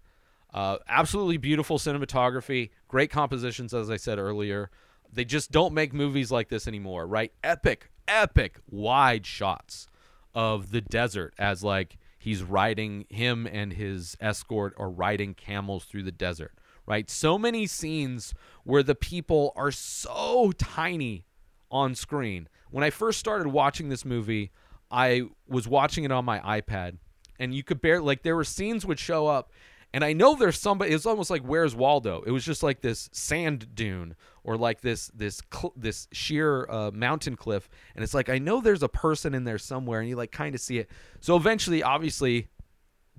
Uh, 0.52 0.78
absolutely 0.88 1.38
beautiful 1.38 1.78
cinematography, 1.78 2.70
great 2.88 3.10
compositions, 3.10 3.72
as 3.72 3.90
I 3.90 3.96
said 3.96 4.18
earlier. 4.18 4.70
They 5.10 5.24
just 5.24 5.50
don't 5.50 5.74
make 5.74 5.92
movies 5.92 6.30
like 6.30 6.48
this 6.48 6.68
anymore, 6.68 7.06
right? 7.06 7.32
Epic, 7.42 7.90
epic, 8.06 8.58
wide 8.70 9.26
shots 9.26 9.86
of 10.34 10.70
the 10.70 10.80
desert 10.80 11.34
as 11.38 11.62
like 11.62 11.98
he's 12.18 12.42
riding 12.42 13.06
him 13.08 13.46
and 13.46 13.72
his 13.72 14.16
escort 14.20 14.74
are 14.78 14.90
riding 14.90 15.34
camels 15.34 15.84
through 15.84 16.02
the 16.02 16.12
desert, 16.12 16.52
right? 16.86 17.10
So 17.10 17.38
many 17.38 17.66
scenes 17.66 18.34
where 18.64 18.82
the 18.82 18.94
people 18.94 19.52
are 19.56 19.70
so 19.70 20.52
tiny 20.52 21.24
on 21.70 21.94
screen. 21.94 22.48
When 22.70 22.84
I 22.84 22.90
first 22.90 23.18
started 23.18 23.48
watching 23.48 23.88
this 23.88 24.04
movie, 24.04 24.50
I 24.92 25.22
was 25.48 25.66
watching 25.66 26.04
it 26.04 26.12
on 26.12 26.24
my 26.24 26.38
iPad, 26.60 26.98
and 27.38 27.54
you 27.54 27.64
could 27.64 27.80
barely 27.80 28.04
like 28.04 28.22
there 28.22 28.36
were 28.36 28.44
scenes 28.44 28.84
would 28.84 28.98
show 28.98 29.26
up, 29.26 29.50
and 29.94 30.04
I 30.04 30.12
know 30.12 30.34
there's 30.34 30.58
somebody. 30.60 30.92
It's 30.92 31.06
almost 31.06 31.30
like 31.30 31.42
Where's 31.42 31.74
Waldo? 31.74 32.22
It 32.26 32.30
was 32.30 32.44
just 32.44 32.62
like 32.62 32.82
this 32.82 33.08
sand 33.12 33.74
dune 33.74 34.14
or 34.44 34.56
like 34.56 34.82
this 34.82 35.10
this 35.14 35.40
cl- 35.52 35.72
this 35.76 36.08
sheer 36.12 36.68
uh, 36.70 36.90
mountain 36.92 37.36
cliff, 37.36 37.68
and 37.94 38.04
it's 38.04 38.12
like 38.14 38.28
I 38.28 38.38
know 38.38 38.60
there's 38.60 38.82
a 38.82 38.88
person 38.88 39.34
in 39.34 39.44
there 39.44 39.58
somewhere, 39.58 40.00
and 40.00 40.08
you 40.08 40.16
like 40.16 40.30
kind 40.30 40.54
of 40.54 40.60
see 40.60 40.78
it. 40.78 40.90
So 41.20 41.36
eventually, 41.36 41.82
obviously, 41.82 42.48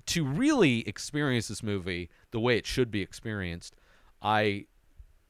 to 0.06 0.24
really 0.24 0.86
experience 0.88 1.48
this 1.48 1.62
movie 1.62 2.08
the 2.30 2.38
way 2.40 2.56
it 2.56 2.66
should 2.66 2.90
be 2.90 3.00
experienced, 3.02 3.74
I 4.22 4.66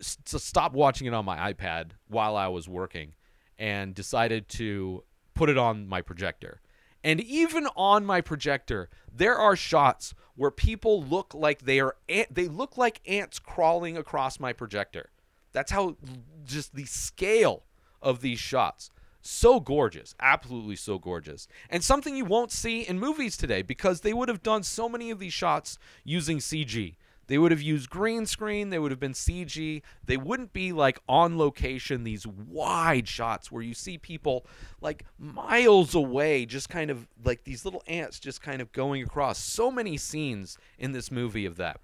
s- 0.00 0.18
stopped 0.24 0.74
watching 0.74 1.06
it 1.06 1.14
on 1.14 1.24
my 1.24 1.52
iPad 1.52 1.92
while 2.08 2.36
I 2.36 2.48
was 2.48 2.68
working, 2.68 3.14
and 3.58 3.94
decided 3.94 4.48
to 4.50 5.04
put 5.34 5.50
it 5.50 5.58
on 5.58 5.88
my 5.88 6.00
projector. 6.00 6.60
And 7.02 7.20
even 7.20 7.66
on 7.76 8.06
my 8.06 8.20
projector, 8.22 8.88
there 9.12 9.36
are 9.36 9.56
shots 9.56 10.14
where 10.36 10.50
people 10.50 11.02
look 11.02 11.34
like 11.34 11.60
they 11.60 11.78
are 11.80 11.96
ant- 12.08 12.34
they 12.34 12.48
look 12.48 12.78
like 12.78 13.00
ants 13.06 13.38
crawling 13.38 13.96
across 13.96 14.40
my 14.40 14.52
projector. 14.52 15.10
That's 15.52 15.70
how 15.70 15.96
just 16.44 16.74
the 16.74 16.86
scale 16.86 17.64
of 18.02 18.20
these 18.20 18.38
shots. 18.38 18.90
So 19.20 19.60
gorgeous, 19.60 20.14
absolutely 20.20 20.76
so 20.76 20.98
gorgeous. 20.98 21.48
And 21.70 21.82
something 21.82 22.14
you 22.14 22.26
won't 22.26 22.52
see 22.52 22.82
in 22.82 22.98
movies 22.98 23.36
today 23.36 23.62
because 23.62 24.00
they 24.00 24.12
would 24.12 24.28
have 24.28 24.42
done 24.42 24.62
so 24.62 24.88
many 24.88 25.10
of 25.10 25.18
these 25.18 25.32
shots 25.32 25.78
using 26.04 26.38
CG. 26.38 26.96
They 27.26 27.38
would 27.38 27.50
have 27.50 27.62
used 27.62 27.90
green 27.90 28.26
screen, 28.26 28.71
they 28.71 28.78
would 28.78 28.90
have 28.90 29.00
been 29.00 29.12
CG. 29.12 29.83
They 30.04 30.16
wouldn't 30.16 30.52
be 30.52 30.73
like 30.73 30.99
on 31.09 31.38
location 31.38 32.04
these 32.04 32.26
wide 32.26 33.09
shots 33.09 33.50
where 33.50 33.62
you 33.62 33.75
see 33.75 33.99
people 33.99 34.47
like 34.81 35.04
miles 35.19 35.95
away 35.95 36.47
just 36.47 36.69
kind 36.69 36.90
of 36.90 37.09
like 37.25 37.45
these 37.45 37.64
little 37.64 37.83
ants 37.87 38.19
just 38.19 38.43
kind 38.43 38.61
of 38.61 38.73
going 38.73 39.02
across. 39.02 39.38
So 39.38 39.71
many 39.71 39.97
scenes 39.97 40.59
in 40.78 40.93
this 40.93 41.11
movie 41.11 41.47
of 41.47 41.57
that. 41.57 41.81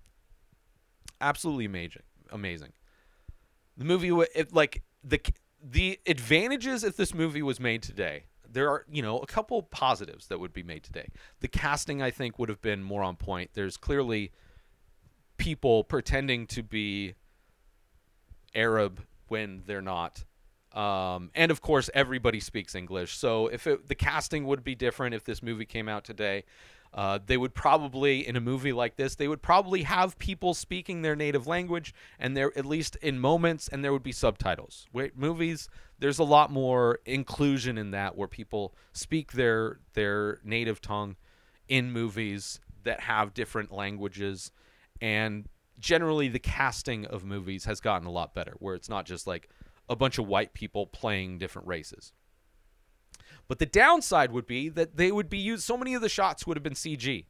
Absolutely 1.21 1.65
amazing. 1.65 2.03
Amazing. 2.31 2.73
The 3.77 3.85
movie 3.85 4.11
it, 4.35 4.53
like 4.55 4.83
the 5.03 5.21
the 5.63 6.01
advantages 6.07 6.85
if 6.85 6.97
this 6.97 7.15
movie 7.15 7.43
was 7.43 7.61
made 7.61 7.83
today 7.83 8.25
there 8.53 8.69
are 8.69 8.85
you 8.91 9.03
know 9.03 9.19
a 9.19 9.27
couple 9.27 9.63
positives 9.63 10.27
that 10.27 10.41
would 10.41 10.53
be 10.53 10.63
made 10.63 10.83
today 10.83 11.09
the 11.41 11.49
casting 11.49 12.01
i 12.03 12.11
think 12.11 12.39
would 12.39 12.49
have 12.49 12.63
been 12.63 12.83
more 12.83 13.03
on 13.03 13.17
point 13.17 13.51
there's 13.55 13.77
clearly 13.77 14.33
people 15.41 15.83
pretending 15.83 16.47
to 16.47 16.63
be 16.63 17.15
arab 18.55 19.03
when 19.29 19.63
they're 19.67 19.81
not. 19.81 20.25
Um, 20.73 21.31
and 21.35 21.51
of 21.51 21.61
course 21.61 21.91
everybody 21.95 22.39
speaks 22.39 22.75
english. 22.75 23.17
So 23.17 23.49
if 23.49 23.67
it, 23.67 23.89
the 23.89 23.95
casting 23.95 24.47
would 24.47 24.63
be 24.63 24.75
different 24.75 25.15
if 25.15 25.25
this 25.25 25.43
movie 25.43 25.65
came 25.65 25.89
out 25.89 26.05
today 26.05 26.45
uh, 26.93 27.19
they 27.25 27.37
would 27.37 27.55
probably 27.55 28.27
in 28.27 28.37
a 28.37 28.41
movie 28.41 28.73
like 28.73 28.97
this 28.97 29.15
they 29.15 29.29
would 29.29 29.43
probably 29.43 29.83
have 29.83 30.19
people 30.19 30.55
speaking 30.55 31.03
their 31.03 31.15
native 31.15 31.47
language 31.47 31.95
and 32.19 32.37
there 32.37 32.51
at 32.57 32.67
least 32.67 32.97
in 32.97 33.19
moments 33.19 33.69
and 33.69 33.85
there 33.85 33.93
would 33.93 34.03
be 34.03 34.13
subtitles. 34.13 34.87
Wait, 34.93 35.17
movies 35.17 35.69
there's 35.99 36.19
a 36.19 36.25
lot 36.25 36.51
more 36.51 36.99
inclusion 37.05 37.79
in 37.79 37.93
that 37.93 38.17
where 38.17 38.29
people 38.29 38.75
speak 38.93 39.33
their 39.33 39.79
their 39.95 40.41
native 40.45 40.81
tongue 40.81 41.17
in 41.69 41.93
movies 41.93 42.61
that 42.83 43.01
have 43.01 43.35
different 43.35 43.71
languages 43.71 44.51
and 45.01 45.49
generally 45.79 46.29
the 46.29 46.39
casting 46.39 47.07
of 47.07 47.25
movies 47.25 47.65
has 47.65 47.81
gotten 47.81 48.07
a 48.07 48.11
lot 48.11 48.35
better 48.35 48.55
where 48.59 48.75
it's 48.75 48.89
not 48.89 49.07
just 49.07 49.27
like 49.27 49.49
a 49.89 49.97
bunch 49.97 50.19
of 50.19 50.27
white 50.27 50.53
people 50.53 50.87
playing 50.87 51.39
different 51.39 51.67
races 51.67 52.13
but 53.51 53.59
the 53.59 53.67
downside 53.67 54.31
would 54.31 54.47
be 54.47 54.69
that 54.69 54.97
they 54.97 55.11
would 55.11 55.29
be 55.29 55.39
used. 55.39 55.65
So 55.65 55.77
many 55.77 55.95
of 55.95 56.03
the 56.03 56.09
shots 56.09 56.47
would 56.47 56.57
have 56.57 56.63
been 56.63 56.75
CG, 56.75 57.25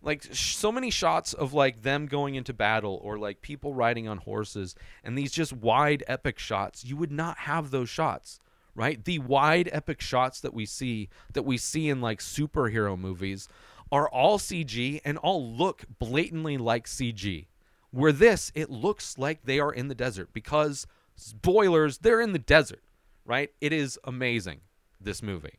like 0.00 0.22
sh- 0.32 0.54
so 0.54 0.70
many 0.70 0.88
shots 0.88 1.32
of 1.32 1.52
like 1.52 1.82
them 1.82 2.06
going 2.06 2.36
into 2.36 2.52
battle 2.52 3.00
or 3.02 3.18
like 3.18 3.42
people 3.42 3.74
riding 3.74 4.06
on 4.06 4.18
horses, 4.18 4.76
and 5.02 5.18
these 5.18 5.32
just 5.32 5.52
wide 5.52 6.04
epic 6.06 6.38
shots. 6.38 6.84
You 6.84 6.96
would 6.96 7.10
not 7.10 7.38
have 7.38 7.72
those 7.72 7.88
shots, 7.88 8.38
right? 8.76 9.04
The 9.04 9.18
wide 9.18 9.68
epic 9.72 10.00
shots 10.00 10.40
that 10.42 10.54
we 10.54 10.64
see 10.64 11.08
that 11.32 11.42
we 11.42 11.58
see 11.58 11.88
in 11.88 12.00
like 12.00 12.20
superhero 12.20 12.96
movies 12.96 13.48
are 13.90 14.08
all 14.08 14.38
CG 14.38 15.00
and 15.04 15.18
all 15.18 15.52
look 15.52 15.84
blatantly 15.98 16.56
like 16.58 16.86
CG. 16.86 17.46
Where 17.90 18.12
this, 18.12 18.52
it 18.54 18.68
looks 18.68 19.16
like 19.16 19.44
they 19.44 19.58
are 19.60 19.72
in 19.72 19.88
the 19.88 19.94
desert 19.94 20.30
because 20.32 20.86
spoilers, 21.16 21.98
they're 21.98 22.20
in 22.20 22.32
the 22.32 22.38
desert, 22.38 22.82
right? 23.24 23.50
It 23.60 23.72
is 23.72 23.98
amazing 24.04 24.60
this 25.00 25.22
movie. 25.22 25.58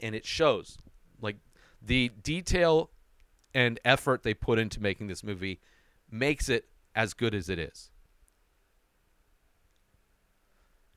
And 0.00 0.14
it 0.14 0.24
shows 0.24 0.78
like 1.20 1.36
the 1.82 2.10
detail 2.22 2.90
and 3.54 3.80
effort 3.84 4.22
they 4.22 4.34
put 4.34 4.58
into 4.58 4.80
making 4.80 5.06
this 5.08 5.24
movie 5.24 5.60
makes 6.10 6.48
it 6.48 6.66
as 6.94 7.14
good 7.14 7.34
as 7.34 7.48
it 7.48 7.58
is. 7.58 7.90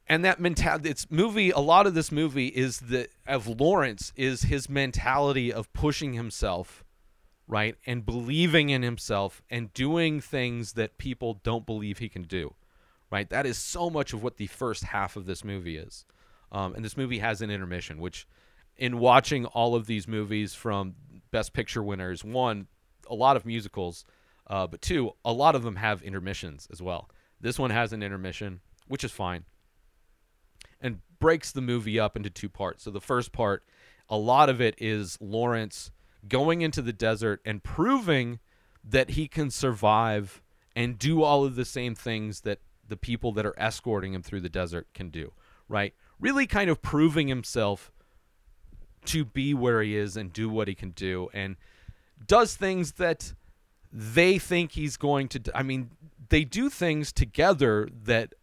And 0.09 0.23
that 0.23 0.39
mentality, 0.39 0.89
it's 0.89 1.11
movie, 1.11 1.51
a 1.51 1.59
lot 1.59 1.85
of 1.85 1.93
this 1.93 2.11
movie 2.11 2.47
is 2.47 2.79
the, 2.79 3.09
of 3.27 3.47
Lawrence, 3.47 4.13
is 4.15 4.43
his 4.43 4.69
mentality 4.69 5.51
of 5.51 5.71
pushing 5.73 6.13
himself, 6.13 6.85
right? 7.45 7.75
And 7.85 8.05
believing 8.05 8.69
in 8.69 8.83
himself 8.83 9.41
and 9.49 9.73
doing 9.73 10.21
things 10.21 10.73
that 10.73 10.97
people 10.97 11.41
don't 11.43 11.65
believe 11.65 11.97
he 11.97 12.07
can 12.07 12.23
do, 12.23 12.55
right? 13.11 13.29
That 13.29 13.45
is 13.45 13.57
so 13.57 13.89
much 13.89 14.13
of 14.13 14.23
what 14.23 14.37
the 14.37 14.47
first 14.47 14.85
half 14.85 15.17
of 15.17 15.25
this 15.25 15.43
movie 15.43 15.75
is. 15.75 16.05
Um, 16.53 16.73
and 16.73 16.85
this 16.85 16.95
movie 16.95 17.19
has 17.19 17.41
an 17.41 17.51
intermission, 17.51 17.99
which, 17.99 18.25
in 18.77 18.99
watching 18.99 19.45
all 19.45 19.75
of 19.75 19.87
these 19.87 20.07
movies 20.07 20.53
from 20.53 20.95
Best 21.31 21.51
Picture 21.51 21.83
winners, 21.83 22.23
one, 22.23 22.67
a 23.09 23.15
lot 23.15 23.35
of 23.35 23.45
musicals, 23.45 24.05
uh, 24.49 24.67
but 24.67 24.81
two, 24.81 25.11
a 25.25 25.33
lot 25.33 25.55
of 25.55 25.63
them 25.63 25.75
have 25.75 26.01
intermissions 26.01 26.67
as 26.71 26.81
well. 26.81 27.09
This 27.41 27.59
one 27.59 27.71
has 27.71 27.91
an 27.91 28.01
intermission, 28.01 28.61
which 28.87 29.03
is 29.03 29.11
fine, 29.11 29.43
and 30.81 30.99
breaks 31.19 31.51
the 31.51 31.61
movie 31.61 31.99
up 31.99 32.15
into 32.15 32.29
two 32.29 32.49
parts. 32.49 32.83
So 32.83 32.91
the 32.91 33.01
first 33.01 33.31
part, 33.31 33.63
a 34.09 34.17
lot 34.17 34.49
of 34.49 34.61
it 34.61 34.75
is 34.77 35.17
Lawrence 35.19 35.91
going 36.27 36.61
into 36.61 36.81
the 36.81 36.93
desert 36.93 37.41
and 37.45 37.63
proving 37.63 38.39
that 38.83 39.11
he 39.11 39.27
can 39.27 39.49
survive 39.49 40.41
and 40.75 40.97
do 40.99 41.23
all 41.23 41.43
of 41.43 41.55
the 41.55 41.65
same 41.65 41.95
things 41.95 42.41
that 42.41 42.59
the 42.87 42.97
people 42.97 43.31
that 43.33 43.45
are 43.45 43.55
escorting 43.57 44.13
him 44.13 44.21
through 44.21 44.41
the 44.41 44.49
desert 44.49 44.87
can 44.93 45.09
do, 45.09 45.33
right? 45.67 45.93
really 46.19 46.47
kind 46.47 46.69
of 46.69 46.81
proving 46.81 47.27
himself 47.27 47.91
to 49.05 49.23
be 49.23 49.53
where 49.53 49.81
he 49.81 49.95
is 49.95 50.17
and 50.17 50.33
do 50.33 50.49
what 50.49 50.67
he 50.67 50.75
can 50.75 50.91
do 50.91 51.29
and 51.33 51.55
does 52.25 52.55
things 52.55 52.93
that 52.93 53.33
they 53.91 54.37
think 54.37 54.73
he's 54.73 54.97
going 54.97 55.27
to 55.29 55.39
do. 55.39 55.51
I 55.55 55.63
mean, 55.63 55.91
they 56.29 56.43
do 56.43 56.69
things 56.69 57.13
together 57.13 57.87
that 58.03 58.33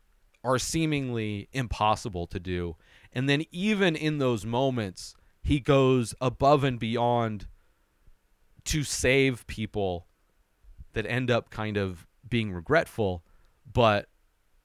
are 0.44 0.58
seemingly 0.58 1.48
impossible 1.52 2.26
to 2.28 2.38
do. 2.38 2.76
And 3.12 3.28
then 3.28 3.44
even 3.50 3.96
in 3.96 4.18
those 4.18 4.44
moments, 4.44 5.14
he 5.42 5.58
goes 5.58 6.14
above 6.20 6.62
and 6.62 6.78
beyond 6.78 7.48
to 8.66 8.84
save 8.84 9.46
people 9.46 10.06
that 10.92 11.06
end 11.06 11.30
up 11.30 11.50
kind 11.50 11.76
of 11.76 12.06
being 12.28 12.52
regretful, 12.52 13.24
but 13.70 14.08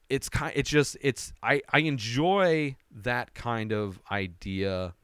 it's 0.08 0.28
kind 0.28 0.52
it's 0.56 0.70
just 0.70 0.96
it's 1.00 1.32
I 1.42 1.62
I 1.72 1.80
enjoy 1.80 2.76
that 2.90 3.34
kind 3.34 3.72
of 3.72 4.00
idea 4.10 4.94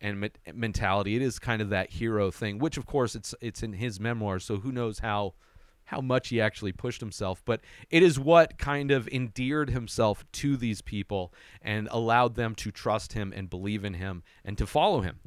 and 0.00 0.20
me- 0.20 0.30
mentality. 0.52 1.16
It 1.16 1.22
is 1.22 1.38
kind 1.38 1.60
of 1.62 1.70
that 1.70 1.90
hero 1.90 2.30
thing, 2.30 2.58
which 2.58 2.76
of 2.76 2.86
course 2.86 3.14
it's 3.14 3.34
it's 3.40 3.62
in 3.62 3.74
his 3.74 4.00
memoir, 4.00 4.38
so 4.38 4.58
who 4.58 4.72
knows 4.72 5.00
how 5.00 5.34
how 5.84 6.00
much 6.00 6.28
he 6.28 6.40
actually 6.40 6.72
pushed 6.72 7.00
himself, 7.00 7.42
but 7.44 7.60
it 7.90 8.02
is 8.02 8.18
what 8.18 8.58
kind 8.58 8.90
of 8.90 9.08
endeared 9.08 9.70
himself 9.70 10.24
to 10.32 10.56
these 10.56 10.80
people 10.80 11.32
and 11.60 11.88
allowed 11.90 12.34
them 12.34 12.54
to 12.56 12.70
trust 12.70 13.12
him 13.12 13.32
and 13.34 13.50
believe 13.50 13.84
in 13.84 13.94
him 13.94 14.22
and 14.44 14.56
to 14.58 14.66
follow 14.66 15.00
him. 15.00 15.20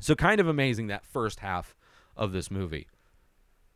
So 0.00 0.14
kind 0.14 0.40
of 0.40 0.48
amazing 0.48 0.86
that 0.88 1.04
first 1.04 1.40
half 1.40 1.76
of 2.16 2.32
this 2.32 2.50
movie. 2.50 2.88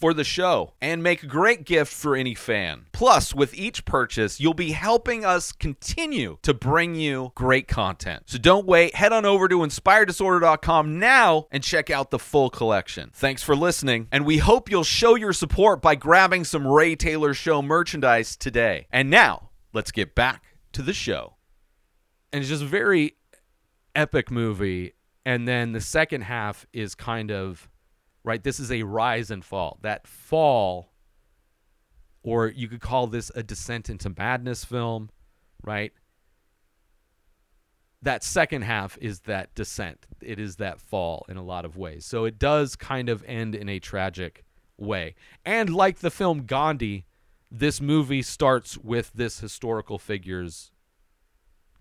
for 0.00 0.14
the 0.14 0.24
show 0.24 0.72
and 0.80 1.02
make 1.02 1.22
a 1.22 1.26
great 1.26 1.64
gift 1.64 1.92
for 1.92 2.16
any 2.16 2.34
fan. 2.34 2.86
Plus, 2.92 3.34
with 3.34 3.54
each 3.54 3.84
purchase, 3.84 4.40
you'll 4.40 4.54
be 4.54 4.72
helping 4.72 5.24
us 5.24 5.52
continue 5.52 6.38
to 6.42 6.54
bring 6.54 6.94
you 6.94 7.32
great 7.34 7.68
content. 7.68 8.22
So 8.26 8.38
don't 8.38 8.66
wait, 8.66 8.94
head 8.94 9.12
on 9.12 9.26
over 9.26 9.46
to 9.46 9.58
inspireddisorder.com 9.58 10.98
now 10.98 11.46
and 11.50 11.62
check 11.62 11.90
out 11.90 12.10
the 12.10 12.18
full 12.18 12.48
collection. 12.48 13.10
Thanks 13.14 13.42
for 13.42 13.54
listening, 13.54 14.08
and 14.10 14.24
we 14.24 14.38
hope 14.38 14.70
you'll 14.70 14.84
show 14.84 15.14
your 15.14 15.34
support 15.34 15.82
by 15.82 15.94
grabbing 15.94 16.44
some 16.44 16.66
Ray 16.66 16.96
Taylor 16.96 17.34
Show 17.34 17.60
merchandise 17.60 18.36
today. 18.36 18.86
And 18.90 19.10
now, 19.10 19.50
let's 19.72 19.92
get 19.92 20.14
back 20.14 20.42
to 20.72 20.82
the 20.82 20.92
show. 20.92 21.36
And 22.32 22.40
it's 22.40 22.48
just 22.48 22.62
a 22.62 22.66
very 22.66 23.16
epic 23.94 24.30
movie. 24.30 24.94
And 25.26 25.46
then 25.46 25.72
the 25.72 25.80
second 25.80 26.22
half 26.22 26.66
is 26.72 26.94
kind 26.94 27.30
of 27.30 27.68
right? 28.24 28.42
This 28.42 28.60
is 28.60 28.70
a 28.70 28.82
rise 28.82 29.30
and 29.30 29.44
fall. 29.44 29.78
That 29.82 30.06
fall, 30.06 30.92
or 32.22 32.48
you 32.48 32.68
could 32.68 32.80
call 32.80 33.06
this 33.06 33.30
a 33.34 33.42
descent 33.42 33.88
into 33.88 34.12
madness 34.16 34.64
film, 34.64 35.10
right? 35.62 35.92
That 38.02 38.24
second 38.24 38.62
half 38.62 38.96
is 39.00 39.20
that 39.20 39.54
descent. 39.54 40.06
It 40.22 40.38
is 40.38 40.56
that 40.56 40.80
fall 40.80 41.26
in 41.28 41.36
a 41.36 41.42
lot 41.42 41.64
of 41.64 41.76
ways. 41.76 42.06
So 42.06 42.24
it 42.24 42.38
does 42.38 42.76
kind 42.76 43.08
of 43.08 43.22
end 43.26 43.54
in 43.54 43.68
a 43.68 43.78
tragic 43.78 44.44
way. 44.78 45.14
And 45.44 45.70
like 45.70 45.98
the 45.98 46.10
film 46.10 46.46
Gandhi, 46.46 47.04
this 47.50 47.80
movie 47.80 48.22
starts 48.22 48.78
with 48.78 49.12
this 49.14 49.40
historical 49.40 49.98
figure's 49.98 50.72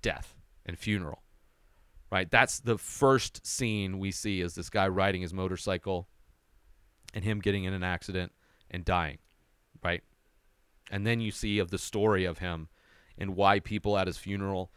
death 0.01 0.36
and 0.65 0.77
funeral. 0.77 1.24
Right? 2.12 2.29
That's 2.29 2.60
the 2.60 2.77
first 2.77 3.46
scene 3.46 4.00
we 4.00 4.12
see 4.12 4.41
is 4.41 4.55
this 4.55 4.69
guy 4.69 4.88
riding 4.88 5.22
his 5.22 5.34
motorcycle 5.34 6.10
and 7.13 7.24
him 7.24 7.39
getting 7.39 7.63
in 7.63 7.74
an 7.74 7.84
accident 7.84 8.32
and 8.70 8.86
dying, 8.86 9.18
right? 9.84 10.04
And 10.92 11.06
then 11.06 11.20
you 11.20 11.32
see 11.32 11.60
of 11.60 11.72
the 11.72 11.78
story 11.78 12.25
of 12.25 12.39
him 12.39 12.70
and 13.18 13.36
why 13.36 13.60
people 13.60 13.98
at 13.98 14.08
his 14.08 14.18
funeral 14.18 14.72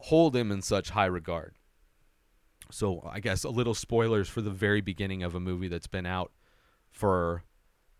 hold 0.00 0.34
him 0.34 0.50
in 0.52 0.62
such 0.62 0.90
high 0.90 1.06
regard. 1.06 1.54
So 2.70 3.08
I 3.10 3.20
guess 3.20 3.44
a 3.44 3.50
little 3.50 3.74
spoilers 3.74 4.28
for 4.28 4.42
the 4.42 4.50
very 4.50 4.80
beginning 4.80 5.22
of 5.22 5.34
a 5.34 5.40
movie 5.40 5.68
that's 5.68 5.86
been 5.86 6.06
out 6.06 6.32
for 6.90 7.44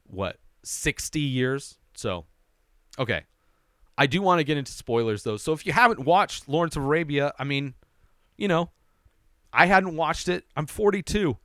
what 0.04 0.38
60 0.62 1.20
years. 1.20 1.78
So 1.94 2.26
okay. 2.98 3.24
I 3.96 4.06
do 4.06 4.22
want 4.22 4.38
to 4.38 4.44
get 4.44 4.56
into 4.56 4.72
spoilers 4.72 5.22
though. 5.24 5.36
So 5.36 5.52
if 5.52 5.66
you 5.66 5.72
haven't 5.72 6.00
watched 6.00 6.48
Lawrence 6.48 6.76
of 6.76 6.84
Arabia, 6.84 7.32
I 7.38 7.44
mean, 7.44 7.74
you 8.36 8.46
know, 8.46 8.70
I 9.52 9.66
hadn't 9.66 9.96
watched 9.96 10.28
it. 10.28 10.44
I'm 10.54 10.66
42. 10.66 11.36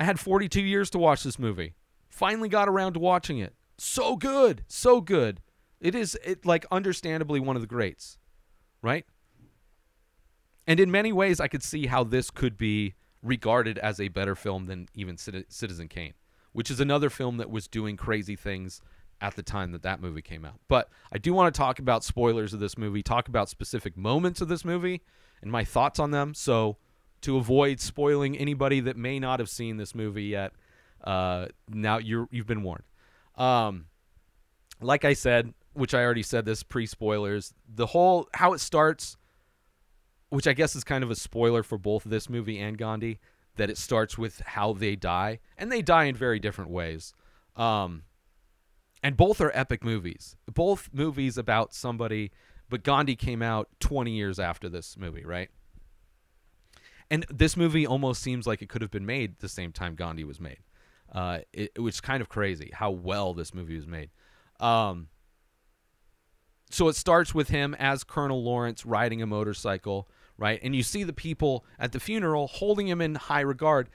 I 0.00 0.04
had 0.04 0.18
42 0.18 0.62
years 0.62 0.90
to 0.90 0.98
watch 0.98 1.22
this 1.22 1.38
movie. 1.38 1.74
Finally 2.08 2.48
got 2.48 2.68
around 2.68 2.94
to 2.94 2.98
watching 2.98 3.38
it. 3.38 3.54
So 3.78 4.16
good. 4.16 4.64
So 4.66 5.00
good. 5.00 5.40
It 5.80 5.94
is 5.94 6.18
it 6.24 6.44
like 6.44 6.66
understandably 6.70 7.38
one 7.38 7.54
of 7.54 7.62
the 7.62 7.68
greats, 7.68 8.18
right? 8.82 9.04
And 10.66 10.80
in 10.80 10.90
many 10.90 11.12
ways 11.12 11.38
I 11.38 11.48
could 11.48 11.62
see 11.62 11.86
how 11.86 12.04
this 12.04 12.30
could 12.30 12.56
be 12.56 12.94
regarded 13.22 13.78
as 13.78 14.00
a 14.00 14.08
better 14.08 14.34
film 14.34 14.66
than 14.66 14.88
even 14.94 15.16
Citizen 15.16 15.88
Kane, 15.88 16.14
which 16.52 16.70
is 16.70 16.80
another 16.80 17.10
film 17.10 17.36
that 17.36 17.50
was 17.50 17.68
doing 17.68 17.96
crazy 17.96 18.36
things 18.36 18.80
at 19.20 19.36
the 19.36 19.42
time 19.42 19.72
that 19.72 19.82
that 19.82 20.00
movie 20.00 20.22
came 20.22 20.46
out. 20.46 20.60
But 20.68 20.88
I 21.12 21.18
do 21.18 21.34
want 21.34 21.54
to 21.54 21.58
talk 21.58 21.78
about 21.78 22.04
spoilers 22.04 22.54
of 22.54 22.60
this 22.60 22.78
movie, 22.78 23.02
talk 23.02 23.28
about 23.28 23.50
specific 23.50 23.96
moments 23.96 24.40
of 24.40 24.48
this 24.48 24.64
movie 24.64 25.02
and 25.42 25.52
my 25.52 25.64
thoughts 25.64 25.98
on 25.98 26.10
them. 26.10 26.32
So 26.32 26.78
to 27.22 27.36
avoid 27.36 27.80
spoiling 27.80 28.36
anybody 28.36 28.80
that 28.80 28.96
may 28.96 29.18
not 29.18 29.40
have 29.40 29.48
seen 29.48 29.76
this 29.76 29.94
movie 29.94 30.24
yet, 30.24 30.52
uh, 31.04 31.46
now 31.68 31.98
you're 31.98 32.28
you've 32.30 32.46
been 32.46 32.62
warned. 32.62 32.84
Um, 33.36 33.86
like 34.80 35.04
I 35.04 35.12
said, 35.12 35.54
which 35.72 35.94
I 35.94 36.02
already 36.02 36.22
said 36.22 36.44
this 36.44 36.62
pre 36.62 36.86
spoilers, 36.86 37.54
the 37.68 37.86
whole 37.86 38.28
how 38.34 38.52
it 38.52 38.60
starts, 38.60 39.16
which 40.28 40.46
I 40.46 40.52
guess 40.52 40.74
is 40.74 40.84
kind 40.84 41.04
of 41.04 41.10
a 41.10 41.16
spoiler 41.16 41.62
for 41.62 41.78
both 41.78 42.04
this 42.04 42.28
movie 42.28 42.58
and 42.58 42.76
Gandhi, 42.76 43.18
that 43.56 43.70
it 43.70 43.78
starts 43.78 44.16
with 44.16 44.40
how 44.40 44.72
they 44.72 44.96
die, 44.96 45.40
and 45.56 45.70
they 45.70 45.82
die 45.82 46.04
in 46.04 46.14
very 46.14 46.38
different 46.38 46.70
ways. 46.70 47.14
Um, 47.56 48.02
and 49.02 49.16
both 49.16 49.40
are 49.40 49.50
epic 49.54 49.82
movies. 49.82 50.36
Both 50.52 50.90
movies 50.92 51.38
about 51.38 51.74
somebody, 51.74 52.32
but 52.68 52.82
Gandhi 52.82 53.16
came 53.16 53.42
out 53.42 53.68
20 53.80 54.10
years 54.10 54.38
after 54.38 54.68
this 54.68 54.96
movie, 54.98 55.24
right? 55.24 55.50
And 57.10 57.26
this 57.28 57.56
movie 57.56 57.86
almost 57.86 58.22
seems 58.22 58.46
like 58.46 58.62
it 58.62 58.68
could 58.68 58.82
have 58.82 58.90
been 58.90 59.06
made 59.06 59.40
the 59.40 59.48
same 59.48 59.72
time 59.72 59.96
Gandhi 59.96 60.24
was 60.24 60.40
made. 60.40 60.60
Uh, 61.12 61.40
it, 61.52 61.72
it 61.74 61.80
was 61.80 62.00
kind 62.00 62.20
of 62.20 62.28
crazy 62.28 62.70
how 62.72 62.90
well 62.90 63.34
this 63.34 63.52
movie 63.52 63.76
was 63.76 63.86
made. 63.86 64.10
Um, 64.60 65.08
so 66.70 66.86
it 66.88 66.94
starts 66.94 67.34
with 67.34 67.48
him 67.48 67.74
as 67.78 68.04
Colonel 68.04 68.44
Lawrence 68.44 68.86
riding 68.86 69.20
a 69.20 69.26
motorcycle, 69.26 70.08
right? 70.38 70.60
And 70.62 70.74
you 70.76 70.84
see 70.84 71.02
the 71.02 71.12
people 71.12 71.64
at 71.80 71.90
the 71.90 71.98
funeral 71.98 72.46
holding 72.46 72.86
him 72.86 73.00
in 73.00 73.16
high 73.16 73.40
regard, 73.40 73.88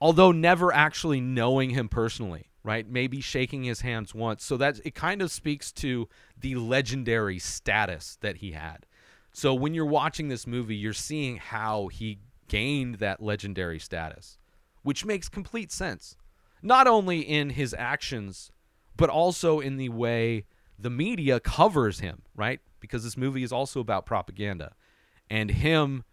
although 0.00 0.32
never 0.32 0.74
actually 0.74 1.20
knowing 1.20 1.70
him 1.70 1.88
personally, 1.88 2.50
right? 2.64 2.88
Maybe 2.88 3.20
shaking 3.20 3.62
his 3.62 3.82
hands 3.82 4.16
once. 4.16 4.44
So 4.44 4.56
that 4.56 4.80
it 4.84 4.96
kind 4.96 5.22
of 5.22 5.30
speaks 5.30 5.70
to 5.72 6.08
the 6.36 6.56
legendary 6.56 7.38
status 7.38 8.18
that 8.20 8.38
he 8.38 8.52
had. 8.52 8.84
So 9.32 9.54
when 9.54 9.74
you're 9.74 9.86
watching 9.86 10.26
this 10.26 10.44
movie, 10.44 10.74
you're 10.74 10.92
seeing 10.92 11.36
how 11.36 11.86
he 11.86 12.18
gained 12.48 12.96
that 12.96 13.22
legendary 13.22 13.78
status, 13.78 14.38
which 14.82 15.04
makes 15.04 15.28
complete 15.28 15.70
sense. 15.70 16.16
Not 16.62 16.86
only 16.86 17.20
in 17.20 17.50
his 17.50 17.74
actions, 17.78 18.50
but 18.96 19.08
also 19.08 19.60
in 19.60 19.76
the 19.76 19.90
way 19.90 20.46
the 20.78 20.90
media 20.90 21.40
covers 21.40 22.00
him, 22.00 22.22
right? 22.34 22.60
Because 22.80 23.04
this 23.04 23.16
movie 23.16 23.42
is 23.42 23.52
also 23.52 23.80
about 23.80 24.06
propaganda 24.06 24.74
and 25.30 25.50
him 25.50 26.04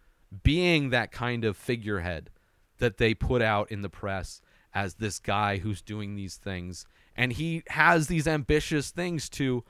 being 0.42 0.90
that 0.90 1.12
kind 1.12 1.44
of 1.44 1.56
figurehead 1.56 2.30
that 2.78 2.98
they 2.98 3.14
put 3.14 3.42
out 3.42 3.70
in 3.70 3.82
the 3.82 3.88
press 3.88 4.40
as 4.74 4.94
this 4.94 5.18
guy 5.18 5.58
who's 5.58 5.80
doing 5.80 6.14
these 6.14 6.36
things 6.36 6.86
and 7.16 7.32
he 7.32 7.62
has 7.68 8.08
these 8.08 8.26
ambitious 8.28 8.90
things 8.90 9.28
to 9.28 9.64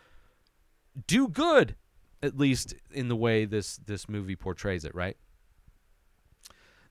do 1.07 1.29
good 1.29 1.77
at 2.23 2.37
least 2.37 2.75
in 2.91 3.09
the 3.09 3.17
way 3.17 3.45
this 3.45 3.77
this 3.87 4.09
movie 4.09 4.37
portrays 4.37 4.85
it, 4.85 4.95
right? 4.95 5.17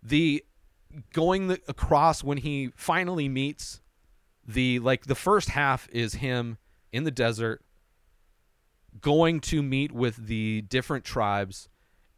The 0.08 0.46
going 1.13 1.48
the, 1.48 1.60
across 1.68 2.24
when 2.24 2.38
he 2.38 2.72
finally 2.76 3.28
meets 3.28 3.82
the 4.48 4.80
like 4.80 5.08
the 5.08 5.15
first 5.15 5.50
half 5.50 5.89
is 5.91 6.15
him 6.15 6.58
in 6.91 7.04
the 7.04 7.12
desert 7.12 7.63
going 9.02 9.39
to 9.41 9.63
meet 9.63 9.91
with 9.91 10.28
the 10.28 10.62
different 10.62 11.04
tribes 11.04 11.68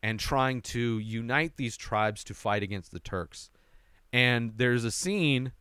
and 0.04 0.20
trying 0.20 0.62
to 0.62 1.00
unite 1.00 1.54
these 1.56 1.78
tribes 1.78 2.24
to 2.26 2.34
fight 2.34 2.62
against 2.62 2.92
the 2.92 3.00
Turks. 3.00 3.50
And 4.14 4.54
there's 4.58 4.84
a 4.84 4.92
scene 4.92 5.54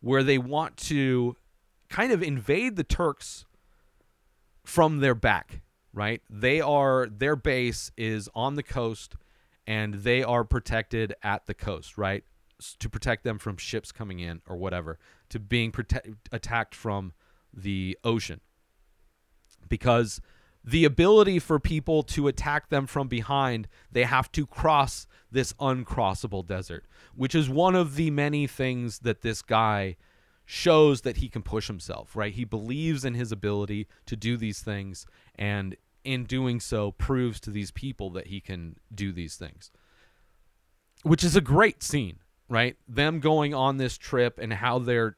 where 0.00 0.22
they 0.22 0.38
want 0.38 0.76
to 0.76 1.36
kind 1.88 2.12
of 2.12 2.22
invade 2.22 2.76
the 2.76 2.84
Turks 2.84 3.44
from 4.64 4.98
their 4.98 5.14
back, 5.14 5.60
right? 5.92 6.22
They 6.28 6.60
are 6.60 7.06
their 7.06 7.36
base 7.36 7.92
is 7.96 8.28
on 8.34 8.56
the 8.56 8.62
coast 8.62 9.14
and 9.66 9.94
they 9.94 10.22
are 10.22 10.44
protected 10.44 11.14
at 11.22 11.46
the 11.46 11.54
coast, 11.54 11.96
right? 11.98 12.24
To 12.78 12.88
protect 12.88 13.24
them 13.24 13.38
from 13.38 13.56
ships 13.56 13.92
coming 13.92 14.20
in 14.20 14.40
or 14.46 14.56
whatever, 14.56 14.98
to 15.30 15.38
being 15.38 15.72
prote- 15.72 16.16
attacked 16.32 16.74
from 16.74 17.12
the 17.52 17.98
ocean. 18.04 18.40
Because 19.68 20.20
the 20.64 20.84
ability 20.84 21.38
for 21.38 21.58
people 21.58 22.02
to 22.02 22.26
attack 22.26 22.70
them 22.70 22.86
from 22.86 23.08
behind, 23.08 23.68
they 23.92 24.04
have 24.04 24.32
to 24.32 24.46
cross 24.46 25.06
this 25.30 25.52
uncrossable 25.54 26.46
desert, 26.46 26.86
which 27.14 27.34
is 27.34 27.48
one 27.48 27.74
of 27.74 27.96
the 27.96 28.10
many 28.10 28.46
things 28.46 29.00
that 29.00 29.20
this 29.20 29.42
guy 29.42 29.96
shows 30.46 31.02
that 31.02 31.18
he 31.18 31.28
can 31.28 31.42
push 31.42 31.66
himself, 31.66 32.14
right? 32.16 32.32
He 32.32 32.44
believes 32.44 33.04
in 33.04 33.14
his 33.14 33.32
ability 33.32 33.88
to 34.06 34.16
do 34.16 34.36
these 34.36 34.60
things 34.60 35.06
and 35.34 35.76
in 36.04 36.24
doing 36.24 36.60
so 36.60 36.92
proves 36.92 37.40
to 37.40 37.50
these 37.50 37.70
people 37.70 38.10
that 38.10 38.28
he 38.28 38.40
can 38.40 38.76
do 38.94 39.12
these 39.12 39.36
things. 39.36 39.70
Which 41.02 41.24
is 41.24 41.36
a 41.36 41.40
great 41.40 41.82
scene, 41.82 42.18
right? 42.48 42.76
Them 42.88 43.20
going 43.20 43.52
on 43.54 43.76
this 43.76 43.98
trip 43.98 44.38
and 44.38 44.52
how 44.52 44.78
they're 44.78 45.16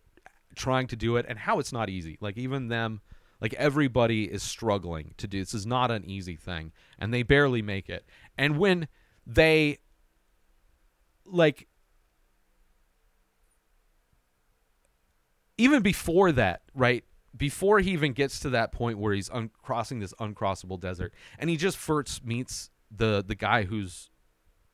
trying 0.55 0.87
to 0.89 0.97
do 0.97 1.17
it 1.17 1.27
and 1.29 1.39
how 1.39 1.59
it's 1.59 1.73
not 1.73 1.91
easy. 1.91 2.17
Like 2.21 2.37
even 2.39 2.69
them 2.69 3.03
like 3.41 3.55
everybody 3.55 4.25
is 4.25 4.43
struggling 4.43 5.15
to 5.19 5.27
do 5.27 5.41
this 5.41 5.53
is 5.53 5.67
not 5.67 5.91
an 5.91 6.05
easy 6.05 6.37
thing 6.37 6.73
and 6.99 7.13
they 7.13 7.23
barely 7.23 7.63
make 7.63 7.89
it. 7.89 8.07
And 8.39 8.59
when 8.59 8.89
they 9.27 9.79
like 11.25 11.69
even 15.59 15.83
before 15.83 16.33
that, 16.33 16.63
right? 16.75 17.05
Before 17.37 17.81
he 17.81 17.91
even 17.91 18.13
gets 18.13 18.41
to 18.41 18.51
that 18.51 18.73
point 18.73 18.99
where 18.99 19.13
he's 19.13 19.29
un- 19.31 19.51
crossing 19.63 19.99
this 20.01 20.15
uncrossable 20.15 20.81
desert, 20.81 21.13
and 21.39 21.51
he 21.51 21.57
just 21.57 21.77
first 21.77 22.25
meets 22.25 22.71
the 22.91 23.25
the 23.27 23.35
guy 23.35 23.65
who's 23.65 24.11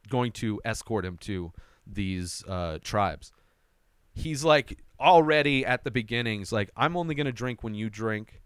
going 0.09 0.33
to 0.33 0.61
escort 0.65 1.05
him 1.05 1.17
to 1.17 1.53
these 1.87 2.45
uh, 2.49 2.79
tribes. 2.83 3.33
He's 4.15 4.45
like 4.45 4.79
already 5.01 5.65
at 5.65 5.85
the 5.85 5.91
beginnings, 5.91 6.53
like 6.53 6.71
I'm 6.77 6.97
only 6.97 7.15
gonna 7.15 7.33
drink 7.33 7.65
when 7.65 7.75
you 7.75 7.91
drink, 7.91 8.43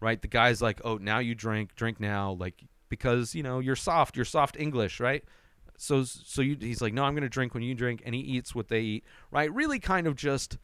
right? 0.00 0.20
The 0.20 0.28
guy's 0.28 0.62
like, 0.62 0.80
oh, 0.84 0.96
now 0.96 1.18
you 1.18 1.34
drink, 1.34 1.74
drink 1.74 2.00
now, 2.00 2.32
like 2.32 2.62
because 2.88 3.34
you 3.34 3.42
know 3.42 3.58
you're 3.58 3.76
soft, 3.76 4.16
you're 4.16 4.24
soft 4.24 4.56
English, 4.58 5.00
right? 5.00 5.24
So 5.76 6.04
so 6.04 6.42
you, 6.42 6.56
he's 6.58 6.80
like, 6.80 6.94
no, 6.94 7.04
I'm 7.04 7.14
gonna 7.14 7.28
drink 7.28 7.54
when 7.54 7.62
you 7.62 7.74
drink, 7.74 8.02
and 8.06 8.14
he 8.14 8.20
eats 8.20 8.54
what 8.54 8.68
they 8.68 8.80
eat, 8.80 9.04
right? 9.30 9.52
Really, 9.52 9.78
kind 9.78 10.06
of 10.06 10.14
just 10.14 10.58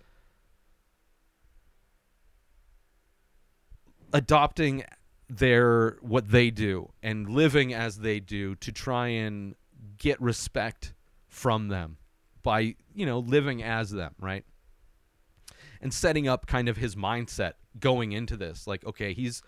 adopting 4.14 4.84
their 5.28 5.98
what 6.00 6.30
they 6.30 6.50
do 6.50 6.90
and 7.02 7.28
living 7.28 7.74
as 7.74 7.98
they 7.98 8.20
do 8.20 8.54
to 8.56 8.70
try 8.70 9.08
and 9.08 9.56
get 9.98 10.20
respect 10.22 10.94
from 11.28 11.68
them 11.68 11.98
by 12.42 12.76
you 12.94 13.04
know 13.04 13.18
living 13.18 13.62
as 13.62 13.90
them 13.90 14.14
right? 14.20 14.44
And 15.80 15.92
setting 15.92 16.28
up 16.28 16.46
kind 16.46 16.68
of 16.68 16.78
his 16.78 16.94
mindset 16.94 17.54
going 17.78 18.12
into 18.12 18.36
this. 18.36 18.66
Like 18.66 18.84
okay 18.86 19.12
he's 19.12 19.42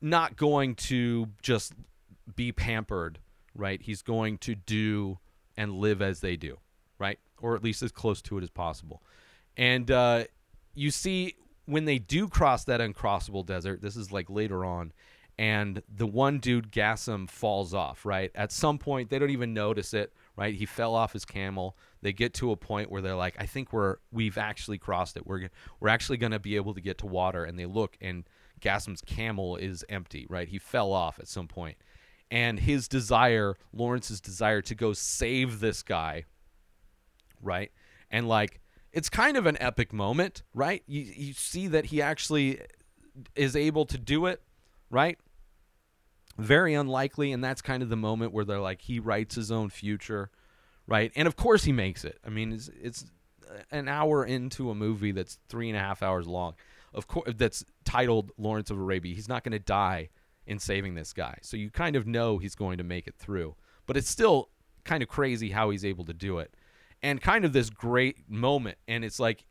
not 0.00 0.36
going 0.36 0.74
to 0.74 1.28
just 1.40 1.72
be 2.34 2.52
pampered 2.52 3.20
right? 3.54 3.80
He's 3.80 4.02
going 4.02 4.38
to 4.38 4.54
do 4.54 5.18
and 5.56 5.74
live 5.74 6.02
as 6.02 6.20
they 6.20 6.36
do 6.36 6.58
right? 6.98 7.18
Or 7.40 7.54
at 7.54 7.62
least 7.62 7.82
as 7.82 7.92
close 7.92 8.20
to 8.22 8.38
it 8.38 8.42
as 8.42 8.50
possible. 8.50 9.02
And 9.56 9.90
uh, 9.90 10.24
you 10.74 10.90
see 10.90 11.36
when 11.66 11.84
they 11.84 11.98
do 11.98 12.28
cross 12.28 12.64
that 12.64 12.80
uncrossable 12.80 13.46
desert, 13.46 13.80
this 13.80 13.96
is 13.96 14.12
like 14.12 14.28
later 14.28 14.64
on, 14.64 14.92
and 15.38 15.82
the 15.88 16.06
one 16.06 16.38
dude, 16.40 16.70
Gassim, 16.70 17.28
falls 17.28 17.72
off, 17.72 18.04
right? 18.04 18.30
At 18.34 18.52
some 18.52 18.78
point, 18.78 19.08
they 19.08 19.18
don't 19.18 19.30
even 19.30 19.54
notice 19.54 19.94
it, 19.94 20.12
right? 20.36 20.54
He 20.54 20.66
fell 20.66 20.94
off 20.94 21.12
his 21.12 21.24
camel. 21.24 21.76
They 22.02 22.12
get 22.12 22.34
to 22.34 22.50
a 22.52 22.56
point 22.56 22.90
where 22.90 23.00
they're 23.00 23.14
like, 23.14 23.36
I 23.38 23.46
think 23.46 23.72
we're, 23.72 23.96
we've 24.12 24.36
actually 24.36 24.76
crossed 24.78 25.16
it. 25.16 25.26
We're, 25.26 25.48
we're 25.80 25.88
actually 25.88 26.18
going 26.18 26.32
to 26.32 26.38
be 26.38 26.56
able 26.56 26.74
to 26.74 26.82
get 26.82 26.98
to 26.98 27.06
water. 27.06 27.44
And 27.44 27.58
they 27.58 27.64
look, 27.64 27.96
and 28.00 28.24
Gassim's 28.60 29.00
camel 29.00 29.56
is 29.56 29.84
empty, 29.88 30.26
right? 30.28 30.48
He 30.48 30.58
fell 30.58 30.92
off 30.92 31.18
at 31.18 31.28
some 31.28 31.48
point. 31.48 31.76
and 32.32 32.58
his 32.58 32.88
desire, 32.88 33.56
Lawrence's 33.74 34.18
desire 34.18 34.62
to 34.62 34.74
go 34.74 34.94
save 34.94 35.60
this 35.60 35.82
guy, 35.82 36.24
right? 37.42 37.70
And 38.10 38.26
like 38.26 38.61
it's 38.92 39.08
kind 39.08 39.36
of 39.36 39.46
an 39.46 39.56
epic 39.60 39.92
moment, 39.92 40.42
right? 40.54 40.82
You 40.86 41.02
you 41.02 41.32
see 41.32 41.68
that 41.68 41.86
he 41.86 42.02
actually 42.02 42.60
is 43.34 43.56
able 43.56 43.86
to 43.86 43.98
do 43.98 44.26
it, 44.26 44.42
right? 44.90 45.18
Very 46.38 46.74
unlikely, 46.74 47.32
and 47.32 47.42
that's 47.42 47.62
kind 47.62 47.82
of 47.82 47.88
the 47.88 47.96
moment 47.96 48.32
where 48.32 48.44
they're 48.44 48.60
like 48.60 48.82
he 48.82 48.98
writes 48.98 49.34
his 49.34 49.50
own 49.50 49.70
future, 49.70 50.30
right? 50.86 51.12
And 51.14 51.26
of 51.26 51.36
course 51.36 51.64
he 51.64 51.72
makes 51.72 52.04
it. 52.04 52.18
I 52.24 52.30
mean, 52.30 52.52
it's 52.52 52.70
it's 52.80 53.04
an 53.70 53.88
hour 53.88 54.24
into 54.24 54.70
a 54.70 54.74
movie 54.74 55.12
that's 55.12 55.38
three 55.48 55.68
and 55.68 55.76
a 55.76 55.80
half 55.80 56.02
hours 56.02 56.26
long. 56.26 56.54
Of 56.94 57.06
course, 57.06 57.32
that's 57.36 57.64
titled 57.84 58.32
Lawrence 58.38 58.70
of 58.70 58.78
Arabia. 58.78 59.14
He's 59.14 59.28
not 59.28 59.44
going 59.44 59.52
to 59.52 59.58
die 59.58 60.10
in 60.46 60.58
saving 60.58 60.94
this 60.94 61.12
guy, 61.12 61.38
so 61.42 61.56
you 61.56 61.70
kind 61.70 61.96
of 61.96 62.06
know 62.06 62.38
he's 62.38 62.54
going 62.54 62.78
to 62.78 62.84
make 62.84 63.06
it 63.06 63.14
through. 63.18 63.54
But 63.86 63.96
it's 63.96 64.08
still 64.08 64.50
kind 64.84 65.02
of 65.02 65.08
crazy 65.08 65.50
how 65.50 65.70
he's 65.70 65.84
able 65.84 66.04
to 66.06 66.14
do 66.14 66.38
it, 66.38 66.54
and 67.02 67.20
kind 67.20 67.44
of 67.44 67.52
this 67.52 67.70
great 67.70 68.28
moment. 68.28 68.78
And 68.86 69.04
it's 69.04 69.20
like 69.20 69.44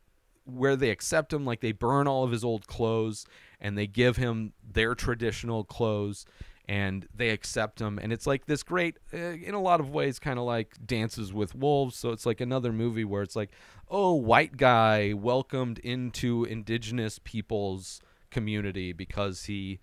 where 0.46 0.76
they 0.76 0.90
accept 0.90 1.34
him, 1.34 1.46
like 1.46 1.62
they 1.62 1.72
burn 1.72 2.08
all 2.08 2.24
of 2.24 2.32
his 2.32 2.44
old 2.44 2.68
clothes 2.68 3.26
and 3.60 3.78
they 3.78 3.88
give 3.88 4.18
him 4.18 4.54
their 4.64 4.96
traditional 4.96 5.64
clothes 5.64 6.26
and 6.68 7.08
they 7.14 7.30
accept 7.30 7.82
him. 7.82 8.00
And 8.02 8.14
it's 8.14 8.26
like 8.26 8.46
this 8.46 8.64
great 8.64 8.98
uh, 9.14 9.18
in 9.18 9.54
a 9.54 9.62
lot 9.62 9.80
of 9.80 9.90
ways 9.90 10.20
kind 10.20 10.40
of 10.40 10.46
like 10.46 10.76
dances 10.86 11.34
with 11.34 11.54
wolves. 11.54 11.98
So 11.98 12.12
it's 12.12 12.26
like 12.26 12.42
another 12.42 12.72
movie 12.72 13.06
where 13.06 13.24
it's 13.24 13.36
like 13.36 13.52
oh 13.90 14.14
white 14.14 14.58
guy 14.58 15.14
welcomed 15.14 15.80
into 15.80 16.46
indigenous 16.46 17.20
people's 17.24 18.00
community 18.30 18.94
because 18.94 19.46
he 19.46 19.80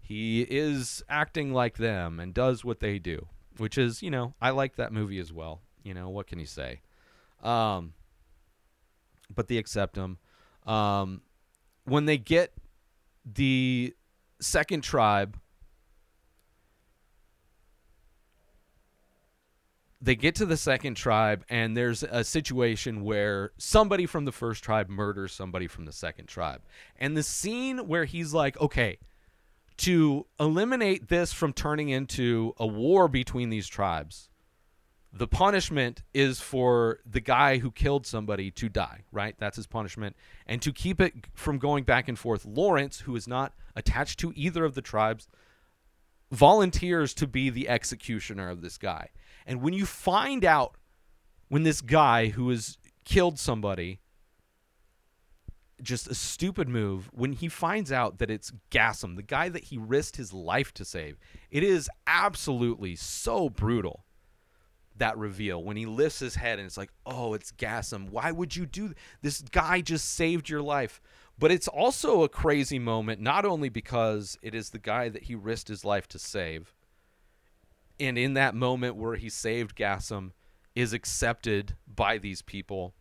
he 0.00 0.42
is 0.42 1.04
acting 1.08 1.52
like 1.52 1.76
them 1.76 2.18
and 2.18 2.34
does 2.34 2.64
what 2.64 2.80
they 2.80 2.98
do 2.98 3.28
which 3.58 3.78
is 3.78 4.02
you 4.02 4.10
know 4.10 4.34
i 4.40 4.50
like 4.50 4.74
that 4.74 4.92
movie 4.92 5.20
as 5.20 5.32
well. 5.32 5.60
You 5.84 5.94
know 5.94 6.08
what 6.08 6.26
can 6.26 6.38
you 6.38 6.46
say 6.46 6.80
um 7.42 7.94
but 9.34 9.48
they 9.48 9.56
accept 9.56 9.96
him. 9.96 10.18
Um 10.66 11.22
when 11.84 12.04
they 12.06 12.18
get 12.18 12.52
the 13.24 13.94
second 14.40 14.82
tribe 14.82 15.38
they 20.02 20.16
get 20.16 20.34
to 20.34 20.44
the 20.44 20.56
second 20.56 20.94
tribe 20.96 21.44
and 21.48 21.76
there's 21.76 22.02
a 22.02 22.24
situation 22.24 23.04
where 23.04 23.52
somebody 23.56 24.04
from 24.04 24.24
the 24.24 24.32
first 24.32 24.64
tribe 24.64 24.88
murders 24.88 25.32
somebody 25.32 25.68
from 25.68 25.84
the 25.84 25.92
second 25.92 26.26
tribe. 26.26 26.60
And 26.96 27.16
the 27.16 27.22
scene 27.22 27.86
where 27.86 28.04
he's 28.04 28.34
like 28.34 28.60
okay 28.60 28.98
to 29.78 30.26
eliminate 30.40 31.08
this 31.08 31.32
from 31.32 31.52
turning 31.52 31.88
into 31.88 32.52
a 32.58 32.66
war 32.66 33.08
between 33.08 33.48
these 33.50 33.68
tribes 33.68 34.28
the 35.12 35.26
punishment 35.26 36.02
is 36.14 36.40
for 36.40 37.00
the 37.04 37.20
guy 37.20 37.58
who 37.58 37.70
killed 37.70 38.06
somebody 38.06 38.50
to 38.50 38.68
die 38.68 39.04
right? 39.12 39.34
That's 39.38 39.56
his 39.56 39.66
punishment. 39.66 40.16
And 40.46 40.62
to 40.62 40.72
keep 40.72 41.00
it 41.00 41.14
from 41.34 41.58
going 41.58 41.84
back 41.84 42.08
and 42.08 42.18
forth 42.18 42.44
lawrence 42.44 43.00
who 43.00 43.14
is 43.14 43.28
not 43.28 43.52
attached 43.76 44.18
to 44.20 44.32
either 44.34 44.64
of 44.64 44.74
the 44.74 44.82
tribes 44.82 45.28
volunteers 46.32 47.12
to 47.12 47.26
be 47.26 47.50
the 47.50 47.68
executioner 47.68 48.48
of 48.48 48.62
this 48.62 48.78
guy. 48.78 49.10
And 49.46 49.60
when 49.60 49.74
you 49.74 49.84
find 49.84 50.44
out 50.44 50.76
when 51.48 51.62
this 51.62 51.82
guy 51.82 52.28
who 52.28 52.48
has 52.48 52.78
killed 53.04 53.38
somebody, 53.38 54.00
just 55.82 56.08
a 56.08 56.14
stupid 56.14 56.68
move, 56.68 57.10
when 57.12 57.32
he 57.32 57.48
finds 57.48 57.92
out 57.92 58.18
that 58.18 58.30
it's 58.30 58.52
Gassam, 58.70 59.16
the 59.16 59.22
guy 59.22 59.50
that 59.50 59.64
he 59.64 59.76
risked 59.76 60.16
his 60.16 60.32
life 60.32 60.72
to 60.74 60.84
save, 60.84 61.18
it 61.50 61.62
is 61.62 61.90
absolutely 62.06 62.96
so 62.96 63.50
brutal. 63.50 64.06
That 64.96 65.16
reveal 65.16 65.62
when 65.62 65.76
he 65.76 65.86
lifts 65.86 66.18
his 66.18 66.34
head 66.34 66.58
and 66.58 66.66
it's 66.66 66.76
like, 66.76 66.92
oh, 67.06 67.34
it's 67.34 67.50
Gassam. 67.50 68.10
Why 68.10 68.30
would 68.30 68.54
you 68.54 68.66
do 68.66 68.88
th- 68.88 68.96
this? 69.22 69.40
Guy 69.40 69.80
just 69.80 70.14
saved 70.14 70.48
your 70.48 70.62
life. 70.62 71.00
But 71.38 71.50
it's 71.50 71.66
also 71.66 72.22
a 72.22 72.28
crazy 72.28 72.78
moment, 72.78 73.20
not 73.20 73.44
only 73.44 73.68
because 73.68 74.38
it 74.42 74.54
is 74.54 74.70
the 74.70 74.78
guy 74.78 75.08
that 75.08 75.24
he 75.24 75.34
risked 75.34 75.68
his 75.68 75.84
life 75.84 76.06
to 76.08 76.18
save, 76.18 76.74
and 77.98 78.18
in 78.18 78.34
that 78.34 78.54
moment 78.54 78.96
where 78.96 79.16
he 79.16 79.28
saved 79.28 79.74
Gassam 79.74 80.32
is 80.74 80.92
accepted 80.92 81.76
by 81.86 82.18
these 82.18 82.42
people. 82.42 82.94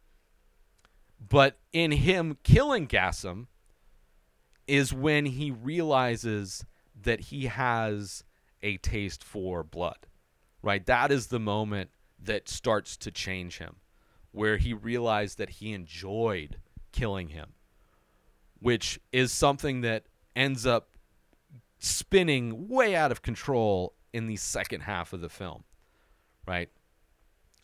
But 1.19 1.59
in 1.71 1.91
him 1.91 2.37
killing 2.43 2.87
Gassam 2.87 3.47
is 4.67 4.93
when 4.93 5.25
he 5.25 5.51
realizes 5.51 6.65
that 6.99 7.19
he 7.19 7.45
has 7.45 8.23
a 8.63 8.77
taste 8.77 9.23
for 9.23 9.63
blood. 9.63 10.07
Right? 10.61 10.85
That 10.85 11.11
is 11.11 11.27
the 11.27 11.39
moment 11.39 11.89
that 12.23 12.47
starts 12.47 12.97
to 12.97 13.11
change 13.11 13.57
him, 13.57 13.77
where 14.31 14.57
he 14.57 14.73
realized 14.73 15.37
that 15.37 15.49
he 15.49 15.73
enjoyed 15.73 16.57
killing 16.91 17.29
him, 17.29 17.53
which 18.59 18.99
is 19.11 19.31
something 19.31 19.81
that 19.81 20.05
ends 20.35 20.65
up 20.65 20.89
spinning 21.79 22.67
way 22.67 22.95
out 22.95 23.11
of 23.11 23.21
control 23.21 23.95
in 24.13 24.27
the 24.27 24.35
second 24.35 24.81
half 24.81 25.13
of 25.13 25.21
the 25.21 25.29
film, 25.29 25.63
right? 26.47 26.69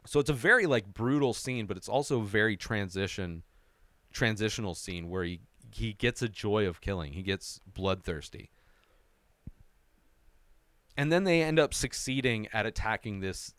So 0.05 0.19
it's 0.19 0.29
a 0.29 0.33
very 0.33 0.65
like 0.65 0.93
brutal 0.93 1.33
scene, 1.33 1.65
but 1.65 1.77
it's 1.77 1.89
also 1.89 2.21
a 2.21 2.25
very 2.25 2.57
transition 2.57 3.43
transitional 4.11 4.73
scene 4.73 5.09
where 5.09 5.23
he 5.23 5.41
he 5.71 5.93
gets 5.93 6.21
a 6.21 6.29
joy 6.29 6.65
of 6.65 6.81
killing. 6.81 7.13
He 7.13 7.21
gets 7.21 7.59
bloodthirsty. 7.67 8.49
And 10.97 11.11
then 11.11 11.23
they 11.23 11.41
end 11.41 11.59
up 11.59 11.73
succeeding 11.73 12.47
at 12.51 12.65
attacking 12.65 13.19
this 13.19 13.53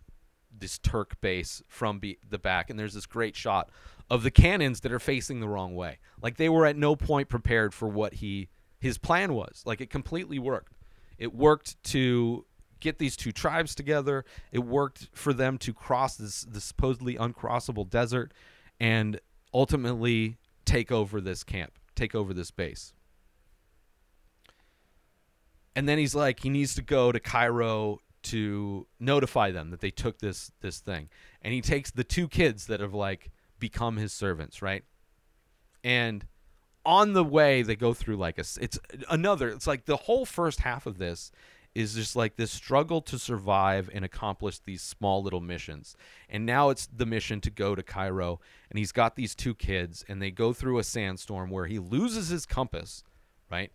this 0.51 0.79
Turk 0.79 1.21
base 1.21 1.63
from 1.69 1.99
be- 1.99 2.19
the 2.29 2.39
back 2.39 2.71
and 2.71 2.79
there's 2.79 2.95
this 2.95 3.07
great 3.07 3.37
shot 3.37 3.71
of 4.11 4.23
the 4.23 4.31
cannons 4.31 4.81
that 4.81 4.91
are 4.91 4.99
facing 4.99 5.41
the 5.41 5.49
wrong 5.49 5.75
way. 5.75 5.99
Like 6.23 6.37
they 6.37 6.49
were 6.49 6.67
at 6.67 6.77
no 6.77 6.97
point 6.97 7.29
prepared 7.29 7.75
for 7.75 7.87
what 7.87 8.15
he 8.15 8.49
his 8.81 8.99
plan 8.99 9.35
was. 9.35 9.63
Like 9.67 9.81
it 9.81 9.91
completely 9.91 10.39
worked. 10.39 10.73
It 11.19 11.35
worked 11.35 11.83
to 11.85 12.47
get 12.81 12.99
these 12.99 13.17
two 13.17 13.33
tribes 13.33 13.75
together. 13.75 14.25
It 14.53 14.61
worked 14.61 15.09
for 15.13 15.33
them 15.33 15.59
to 15.59 15.73
cross 15.73 16.17
this, 16.17 16.43
this 16.43 16.65
supposedly 16.65 17.17
uncrossable 17.17 17.89
desert 17.89 18.33
and 18.79 19.21
ultimately 19.53 20.37
take 20.65 20.93
over 20.93 21.21
this 21.21 21.43
camp, 21.43 21.73
take 21.95 22.15
over 22.15 22.33
this 22.33 22.51
base. 22.51 22.95
And 25.79 25.89
then 25.89 25.97
he's 25.97 26.13
like, 26.13 26.41
he 26.41 26.49
needs 26.51 26.75
to 26.75 26.83
go 26.83 27.13
to 27.13 27.21
Cairo 27.21 28.01
to 28.25 28.89
notify 28.99 29.53
them 29.53 29.71
that 29.71 29.79
they 29.79 29.93
took 29.93 30.19
this 30.19 30.51
this 30.61 30.81
thing. 30.81 31.09
And 31.41 31.55
he 31.55 31.61
takes 31.61 31.93
the 31.93 32.03
two 32.03 32.27
kids 32.27 32.67
that 32.67 32.81
have 32.81 32.95
like 32.95 33.31
become 33.61 33.97
his 33.97 34.13
servants, 34.13 34.61
right? 34.61 34.83
And 35.85 36.27
on 36.85 37.13
the 37.13 37.23
way 37.23 37.63
they 37.63 37.77
go 37.77 37.95
through 37.95 38.17
like 38.17 38.39
a 38.39 38.45
it's 38.61 38.77
another 39.09 39.51
it's 39.51 39.69
like 39.69 39.85
the 39.85 39.99
whole 39.99 40.27
first 40.27 40.63
half 40.63 40.85
of 40.85 40.99
this 40.99 41.31
is 41.77 41.95
just 41.95 42.17
like 42.17 42.35
this 42.35 42.51
struggle 42.51 43.01
to 43.03 43.17
survive 43.17 43.89
and 43.95 44.05
accomplish 44.05 44.59
these 44.59 44.83
small 44.83 45.23
little 45.23 45.41
missions. 45.41 45.95
And 46.29 46.45
now 46.45 46.71
it's 46.71 46.89
the 46.89 47.07
mission 47.07 47.41
to 47.43 47.51
go 47.51 47.77
to 47.77 47.85
Cairo. 47.85 48.41
And 48.69 48.81
he's 48.81 48.91
got 48.91 49.15
these 49.15 49.37
two 49.37 49.55
kids, 49.55 50.05
and 50.09 50.21
they 50.21 50.33
go 50.33 50.53
through 50.53 50.81
a 50.81 50.83
sandstorm 50.83 51.51
where 51.51 51.67
he 51.67 51.79
loses 51.79 52.31
his 52.31 52.47
compass, 52.47 53.05
right? 53.49 53.71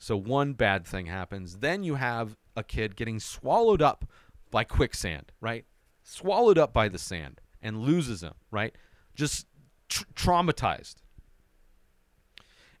So 0.00 0.16
one 0.16 0.54
bad 0.54 0.86
thing 0.86 1.06
happens. 1.06 1.58
Then 1.58 1.84
you 1.84 1.96
have 1.96 2.34
a 2.56 2.64
kid 2.64 2.96
getting 2.96 3.20
swallowed 3.20 3.82
up 3.82 4.06
by 4.50 4.64
quicksand, 4.64 5.30
right? 5.42 5.66
Swallowed 6.02 6.56
up 6.56 6.72
by 6.72 6.88
the 6.88 6.98
sand 6.98 7.40
and 7.62 7.82
loses 7.82 8.22
him, 8.22 8.32
right? 8.50 8.74
Just 9.14 9.46
tr- 9.90 10.04
traumatized. 10.14 10.96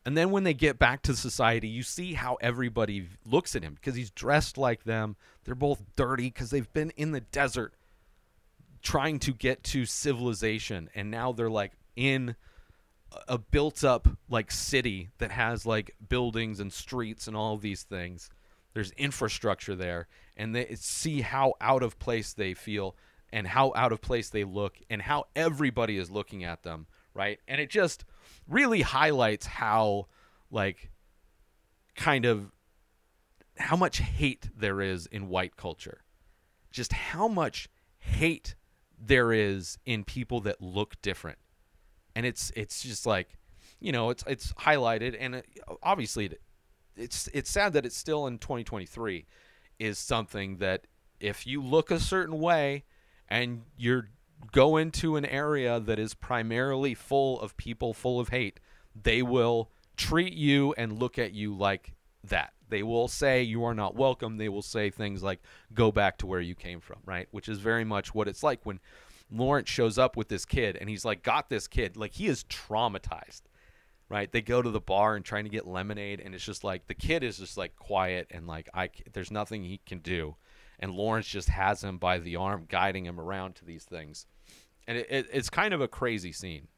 And 0.06 0.16
then 0.16 0.30
when 0.30 0.44
they 0.44 0.54
get 0.54 0.78
back 0.78 1.02
to 1.02 1.14
society, 1.14 1.68
you 1.68 1.82
see 1.82 2.14
how 2.14 2.38
everybody 2.40 3.06
looks 3.26 3.54
at 3.54 3.62
him 3.62 3.74
because 3.74 3.94
he's 3.94 4.10
dressed 4.10 4.56
like 4.56 4.84
them. 4.84 5.14
They're 5.44 5.54
both 5.54 5.82
dirty 5.96 6.28
because 6.28 6.48
they've 6.48 6.72
been 6.72 6.90
in 6.96 7.12
the 7.12 7.20
desert 7.20 7.74
trying 8.80 9.18
to 9.20 9.34
get 9.34 9.62
to 9.64 9.84
civilization. 9.84 10.88
And 10.94 11.10
now 11.10 11.32
they're 11.32 11.50
like 11.50 11.72
in 11.96 12.34
a 13.28 13.38
built 13.38 13.84
up 13.84 14.08
like 14.28 14.50
city 14.50 15.10
that 15.18 15.30
has 15.30 15.66
like 15.66 15.94
buildings 16.08 16.60
and 16.60 16.72
streets 16.72 17.26
and 17.26 17.36
all 17.36 17.56
these 17.56 17.82
things. 17.82 18.30
There's 18.72 18.92
infrastructure 18.92 19.74
there. 19.74 20.08
And 20.36 20.54
they 20.54 20.74
see 20.76 21.20
how 21.22 21.54
out 21.60 21.82
of 21.82 21.98
place 21.98 22.32
they 22.32 22.54
feel 22.54 22.96
and 23.32 23.46
how 23.46 23.72
out 23.74 23.92
of 23.92 24.00
place 24.00 24.30
they 24.30 24.44
look 24.44 24.78
and 24.88 25.02
how 25.02 25.26
everybody 25.34 25.98
is 25.98 26.10
looking 26.10 26.44
at 26.44 26.62
them. 26.62 26.86
Right. 27.14 27.40
And 27.48 27.60
it 27.60 27.70
just 27.70 28.04
really 28.48 28.82
highlights 28.82 29.46
how 29.46 30.06
like 30.50 30.90
kind 31.96 32.24
of 32.24 32.52
how 33.58 33.76
much 33.76 33.98
hate 33.98 34.48
there 34.56 34.80
is 34.80 35.06
in 35.06 35.28
white 35.28 35.56
culture. 35.56 36.02
Just 36.70 36.92
how 36.92 37.28
much 37.28 37.68
hate 37.98 38.54
there 38.98 39.32
is 39.32 39.78
in 39.84 40.04
people 40.04 40.40
that 40.40 40.62
look 40.62 41.00
different. 41.02 41.38
And 42.14 42.26
it's 42.26 42.52
it's 42.56 42.82
just 42.82 43.06
like, 43.06 43.28
you 43.80 43.92
know, 43.92 44.10
it's 44.10 44.24
it's 44.26 44.52
highlighted 44.54 45.16
and 45.18 45.36
it, 45.36 45.46
obviously 45.82 46.26
it, 46.26 46.40
it's 46.96 47.28
it's 47.32 47.50
sad 47.50 47.72
that 47.74 47.86
it's 47.86 47.96
still 47.96 48.26
in 48.26 48.38
2023 48.38 49.26
is 49.78 49.98
something 49.98 50.58
that 50.58 50.86
if 51.20 51.46
you 51.46 51.62
look 51.62 51.90
a 51.90 52.00
certain 52.00 52.38
way 52.38 52.84
and 53.28 53.62
you're 53.76 54.10
go 54.52 54.76
into 54.76 55.16
an 55.16 55.24
area 55.26 55.78
that 55.80 55.98
is 55.98 56.14
primarily 56.14 56.94
full 56.94 57.40
of 57.40 57.56
people 57.56 57.92
full 57.92 58.18
of 58.20 58.30
hate, 58.30 58.58
they 59.00 59.22
will 59.22 59.70
treat 59.96 60.32
you 60.32 60.74
and 60.78 60.98
look 60.98 61.18
at 61.18 61.32
you 61.32 61.54
like 61.54 61.92
that. 62.24 62.52
They 62.68 62.82
will 62.82 63.08
say 63.08 63.42
you 63.42 63.64
are 63.64 63.74
not 63.74 63.96
welcome. 63.96 64.36
They 64.36 64.48
will 64.48 64.62
say 64.62 64.90
things 64.90 65.22
like 65.22 65.40
go 65.74 65.90
back 65.90 66.18
to 66.18 66.26
where 66.26 66.40
you 66.40 66.54
came 66.54 66.80
from, 66.80 66.98
right? 67.04 67.28
Which 67.32 67.48
is 67.48 67.58
very 67.58 67.84
much 67.84 68.14
what 68.14 68.28
it's 68.28 68.42
like 68.42 68.60
when 68.64 68.80
Lawrence 69.30 69.68
shows 69.68 69.98
up 69.98 70.16
with 70.16 70.28
this 70.28 70.44
kid 70.44 70.76
and 70.76 70.88
he's 70.88 71.04
like 71.04 71.22
got 71.22 71.48
this 71.48 71.66
kid 71.66 71.96
like 71.96 72.14
he 72.14 72.26
is 72.26 72.44
traumatized. 72.44 73.42
Right? 74.08 74.30
They 74.30 74.42
go 74.42 74.60
to 74.60 74.70
the 74.70 74.80
bar 74.80 75.14
and 75.14 75.24
trying 75.24 75.44
to 75.44 75.50
get 75.50 75.68
lemonade 75.68 76.20
and 76.20 76.34
it's 76.34 76.44
just 76.44 76.64
like 76.64 76.88
the 76.88 76.94
kid 76.94 77.22
is 77.22 77.38
just 77.38 77.56
like 77.56 77.76
quiet 77.76 78.26
and 78.30 78.46
like 78.46 78.68
I 78.74 78.90
there's 79.12 79.30
nothing 79.30 79.64
he 79.64 79.80
can 79.86 80.00
do. 80.00 80.36
And 80.80 80.92
Lawrence 80.92 81.28
just 81.28 81.48
has 81.50 81.84
him 81.84 81.98
by 81.98 82.18
the 82.18 82.36
arm 82.36 82.64
guiding 82.68 83.06
him 83.06 83.20
around 83.20 83.54
to 83.56 83.64
these 83.64 83.84
things. 83.84 84.26
And 84.88 84.98
it, 84.98 85.06
it, 85.10 85.26
it's 85.32 85.50
kind 85.50 85.74
of 85.74 85.80
a 85.80 85.88
crazy 85.88 86.32
scene. 86.32 86.68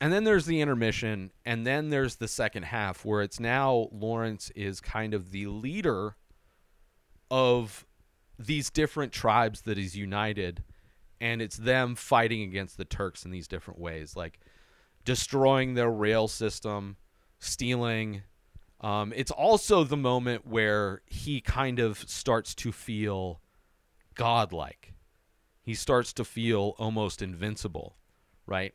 And 0.00 0.12
then 0.12 0.24
there's 0.24 0.46
the 0.46 0.60
intermission, 0.60 1.30
and 1.44 1.66
then 1.66 1.90
there's 1.90 2.16
the 2.16 2.28
second 2.28 2.64
half 2.64 3.04
where 3.04 3.22
it's 3.22 3.38
now 3.38 3.88
Lawrence 3.92 4.50
is 4.56 4.80
kind 4.80 5.14
of 5.14 5.30
the 5.30 5.46
leader 5.46 6.16
of 7.30 7.86
these 8.38 8.70
different 8.70 9.12
tribes 9.12 9.62
that 9.62 9.78
is 9.78 9.96
united, 9.96 10.64
and 11.20 11.40
it's 11.40 11.56
them 11.56 11.94
fighting 11.94 12.42
against 12.42 12.76
the 12.76 12.84
Turks 12.84 13.24
in 13.24 13.30
these 13.30 13.48
different 13.48 13.80
ways, 13.80 14.16
like 14.16 14.40
destroying 15.04 15.74
their 15.74 15.90
rail 15.90 16.26
system, 16.28 16.96
stealing. 17.38 18.22
Um, 18.80 19.12
it's 19.14 19.30
also 19.30 19.84
the 19.84 19.96
moment 19.96 20.46
where 20.46 21.02
he 21.06 21.40
kind 21.40 21.78
of 21.78 21.98
starts 21.98 22.54
to 22.56 22.72
feel 22.72 23.40
godlike. 24.14 24.94
He 25.62 25.74
starts 25.74 26.12
to 26.14 26.24
feel 26.24 26.74
almost 26.78 27.22
invincible, 27.22 27.96
right? 28.46 28.74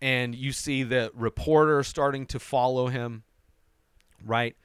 And 0.00 0.34
you 0.34 0.52
see 0.52 0.82
the 0.82 1.10
reporter 1.14 1.82
starting 1.82 2.26
to 2.26 2.38
follow 2.38 2.88
him, 2.88 3.24
right? 4.24 4.56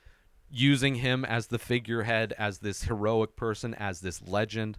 Using 0.52 0.96
him 0.96 1.26
as 1.26 1.48
the 1.48 1.60
figurehead, 1.60 2.34
as 2.38 2.60
this 2.60 2.84
heroic 2.84 3.36
person, 3.36 3.74
as 3.74 4.02
this 4.02 4.22
legend. 4.22 4.78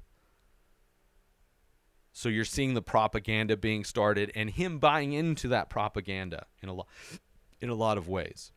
So 2.12 2.28
you're 2.28 2.44
seeing 2.44 2.74
the 2.74 2.82
propaganda 2.82 3.56
being 3.56 3.84
started 3.84 4.30
and 4.36 4.50
him 4.50 4.78
buying 4.78 5.12
into 5.12 5.48
that 5.48 5.68
propaganda 5.68 6.46
in 6.62 6.68
a 6.68 6.72
lot 6.72 6.86
in 7.60 7.70
a 7.70 7.74
lot 7.74 7.98
of 7.98 8.08
ways. 8.08 8.52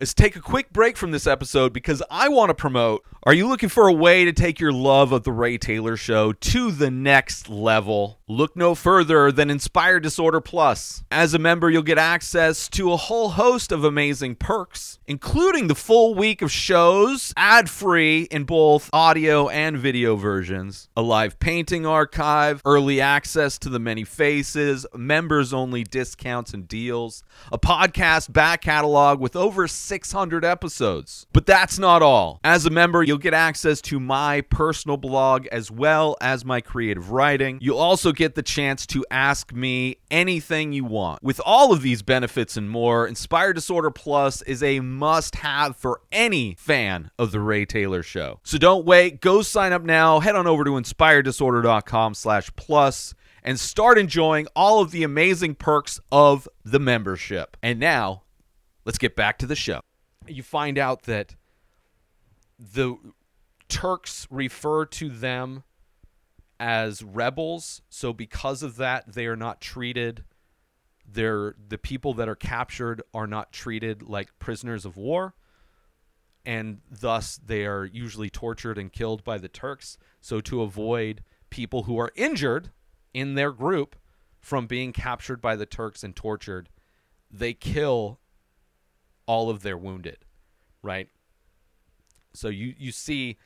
Let's 0.00 0.14
take 0.14 0.36
a 0.36 0.40
quick 0.40 0.72
break 0.72 0.96
from 0.96 1.10
this 1.10 1.26
episode 1.26 1.72
because 1.72 2.04
I 2.08 2.28
want 2.28 2.50
to 2.50 2.54
promote. 2.54 3.04
Are 3.24 3.32
you 3.34 3.48
looking 3.48 3.68
for 3.68 3.88
a 3.88 3.92
way 3.92 4.24
to 4.24 4.32
take 4.32 4.60
your 4.60 4.70
love 4.70 5.10
of 5.10 5.24
The 5.24 5.32
Ray 5.32 5.58
Taylor 5.58 5.96
Show 5.96 6.32
to 6.32 6.70
the 6.70 6.88
next 6.88 7.48
level? 7.48 8.20
Look 8.28 8.54
no 8.56 8.76
further 8.76 9.32
than 9.32 9.50
Inspired 9.50 10.04
Disorder 10.04 10.40
Plus. 10.40 11.02
As 11.10 11.34
a 11.34 11.38
member, 11.38 11.68
you'll 11.68 11.82
get 11.82 11.98
access 11.98 12.68
to 12.68 12.92
a 12.92 12.96
whole 12.96 13.30
host 13.30 13.72
of 13.72 13.82
amazing 13.82 14.36
perks, 14.36 15.00
including 15.08 15.66
the 15.66 15.74
full 15.74 16.14
week 16.14 16.42
of 16.42 16.52
shows, 16.52 17.32
ad 17.36 17.68
free 17.68 18.28
in 18.30 18.44
both 18.44 18.88
audio 18.92 19.48
and 19.48 19.78
video 19.78 20.14
versions, 20.14 20.88
a 20.96 21.02
live 21.02 21.40
painting 21.40 21.84
archive, 21.86 22.62
early 22.64 23.00
access 23.00 23.58
to 23.58 23.68
the 23.68 23.80
many 23.80 24.04
faces, 24.04 24.86
members 24.94 25.52
only 25.52 25.82
discounts 25.82 26.54
and 26.54 26.68
deals, 26.68 27.24
a 27.50 27.58
podcast 27.58 28.32
back 28.32 28.62
catalog 28.62 29.18
with 29.18 29.34
over 29.34 29.66
600 29.88 30.44
episodes. 30.44 31.26
But 31.32 31.46
that's 31.46 31.78
not 31.78 32.02
all. 32.02 32.40
As 32.44 32.66
a 32.66 32.70
member, 32.70 33.02
you'll 33.02 33.18
get 33.18 33.34
access 33.34 33.80
to 33.82 33.98
my 33.98 34.42
personal 34.42 34.98
blog 34.98 35.46
as 35.46 35.70
well 35.70 36.16
as 36.20 36.44
my 36.44 36.60
creative 36.60 37.10
writing. 37.10 37.58
You'll 37.62 37.78
also 37.78 38.12
get 38.12 38.34
the 38.34 38.42
chance 38.42 38.86
to 38.88 39.04
ask 39.10 39.52
me 39.52 39.96
anything 40.10 40.72
you 40.72 40.84
want. 40.84 41.22
With 41.22 41.40
all 41.44 41.72
of 41.72 41.82
these 41.82 42.02
benefits 42.02 42.56
and 42.56 42.68
more, 42.68 43.06
Inspired 43.06 43.54
Disorder 43.54 43.90
Plus 43.90 44.42
is 44.42 44.62
a 44.62 44.80
must 44.80 45.36
have 45.36 45.76
for 45.76 46.02
any 46.12 46.54
fan 46.58 47.10
of 47.18 47.32
The 47.32 47.40
Ray 47.40 47.64
Taylor 47.64 48.02
Show. 48.02 48.40
So 48.44 48.58
don't 48.58 48.84
wait. 48.84 49.20
Go 49.20 49.40
sign 49.42 49.72
up 49.72 49.82
now. 49.82 50.20
Head 50.20 50.36
on 50.36 50.46
over 50.46 50.64
to 50.64 50.70
inspireddisorder.com 50.72 52.14
slash 52.14 52.50
plus 52.56 53.14
and 53.42 53.58
start 53.58 53.98
enjoying 53.98 54.46
all 54.54 54.80
of 54.80 54.90
the 54.90 55.02
amazing 55.02 55.54
perks 55.54 56.00
of 56.12 56.46
the 56.64 56.78
membership. 56.78 57.56
And 57.62 57.78
now, 57.80 58.24
let's 58.88 58.96
get 58.96 59.14
back 59.14 59.36
to 59.36 59.44
the 59.44 59.54
show. 59.54 59.80
You 60.26 60.42
find 60.42 60.78
out 60.78 61.02
that 61.02 61.34
the 62.58 62.96
Turks 63.68 64.26
refer 64.30 64.86
to 64.86 65.10
them 65.10 65.62
as 66.58 67.02
rebels, 67.02 67.82
so 67.90 68.14
because 68.14 68.62
of 68.62 68.76
that, 68.76 69.12
they 69.12 69.26
are 69.26 69.36
not 69.36 69.60
treated. 69.60 70.24
They're 71.06 71.54
the 71.68 71.76
people 71.76 72.14
that 72.14 72.30
are 72.30 72.34
captured 72.34 73.02
are 73.12 73.26
not 73.26 73.52
treated 73.52 74.08
like 74.08 74.38
prisoners 74.38 74.86
of 74.86 74.96
war, 74.96 75.34
and 76.46 76.80
thus 76.90 77.38
they 77.44 77.66
are 77.66 77.84
usually 77.84 78.30
tortured 78.30 78.78
and 78.78 78.90
killed 78.90 79.22
by 79.22 79.36
the 79.36 79.48
Turks. 79.48 79.98
So 80.22 80.40
to 80.40 80.62
avoid 80.62 81.22
people 81.50 81.82
who 81.82 81.98
are 81.98 82.10
injured 82.16 82.70
in 83.12 83.34
their 83.34 83.52
group 83.52 83.96
from 84.40 84.66
being 84.66 84.94
captured 84.94 85.42
by 85.42 85.56
the 85.56 85.66
Turks 85.66 86.02
and 86.02 86.16
tortured, 86.16 86.70
they 87.30 87.52
kill 87.52 88.18
all 89.28 89.50
of 89.50 89.62
their 89.62 89.76
wounded, 89.76 90.24
right? 90.82 91.08
So 92.32 92.48
you 92.48 92.74
you 92.76 92.90
see 92.90 93.36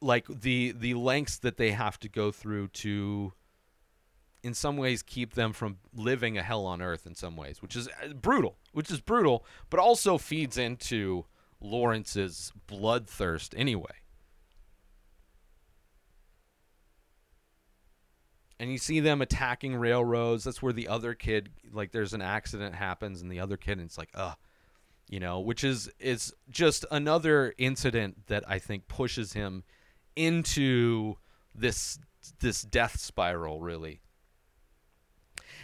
like 0.00 0.26
the 0.28 0.72
the 0.72 0.94
lengths 0.94 1.38
that 1.38 1.56
they 1.56 1.72
have 1.72 1.98
to 2.00 2.08
go 2.08 2.30
through 2.30 2.68
to 2.68 3.32
in 4.42 4.54
some 4.54 4.76
ways 4.76 5.02
keep 5.02 5.34
them 5.34 5.52
from 5.52 5.78
living 5.94 6.38
a 6.38 6.42
hell 6.42 6.66
on 6.66 6.80
earth 6.80 7.06
in 7.06 7.14
some 7.16 7.36
ways, 7.36 7.60
which 7.62 7.74
is 7.74 7.88
uh, 7.88 8.12
brutal, 8.12 8.58
which 8.72 8.90
is 8.90 9.00
brutal, 9.00 9.44
but 9.70 9.80
also 9.80 10.18
feeds 10.18 10.58
into 10.58 11.24
Lawrence's 11.60 12.52
bloodthirst 12.68 13.54
anyway. 13.56 13.96
and 18.58 18.72
you 18.72 18.78
see 18.78 19.00
them 19.00 19.20
attacking 19.20 19.76
railroads. 19.76 20.44
That's 20.44 20.62
where 20.62 20.72
the 20.72 20.88
other 20.88 21.14
kid, 21.14 21.50
like, 21.72 21.92
there's 21.92 22.14
an 22.14 22.22
accident 22.22 22.74
happens, 22.74 23.20
and 23.20 23.30
the 23.30 23.40
other 23.40 23.56
kid, 23.56 23.72
and 23.72 23.82
it's 23.82 23.98
like, 23.98 24.08
ugh, 24.14 24.36
you 25.08 25.20
know, 25.20 25.40
which 25.40 25.62
is 25.64 25.90
is 25.98 26.34
just 26.50 26.84
another 26.90 27.54
incident 27.58 28.26
that 28.26 28.44
I 28.48 28.58
think 28.58 28.88
pushes 28.88 29.32
him 29.32 29.64
into 30.16 31.14
this 31.54 31.98
this 32.40 32.62
death 32.62 32.98
spiral, 32.98 33.60
really. 33.60 34.00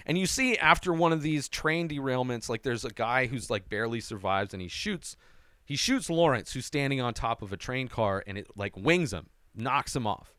And 0.06 0.18
you 0.18 0.26
see 0.26 0.56
after 0.56 0.92
one 0.92 1.12
of 1.12 1.22
these 1.22 1.48
train 1.48 1.88
derailments, 1.88 2.48
like 2.48 2.62
there's 2.62 2.84
a 2.84 2.90
guy 2.90 3.26
who's 3.26 3.50
like 3.50 3.68
barely 3.68 4.00
survives, 4.00 4.52
and 4.52 4.62
he 4.62 4.68
shoots, 4.68 5.16
he 5.64 5.76
shoots 5.76 6.10
Lawrence, 6.10 6.52
who's 6.52 6.66
standing 6.66 7.00
on 7.00 7.14
top 7.14 7.42
of 7.42 7.52
a 7.52 7.56
train 7.56 7.88
car, 7.88 8.22
and 8.26 8.38
it 8.38 8.46
like 8.56 8.76
wings 8.76 9.12
him, 9.12 9.26
knocks 9.54 9.94
him 9.94 10.06
off, 10.06 10.34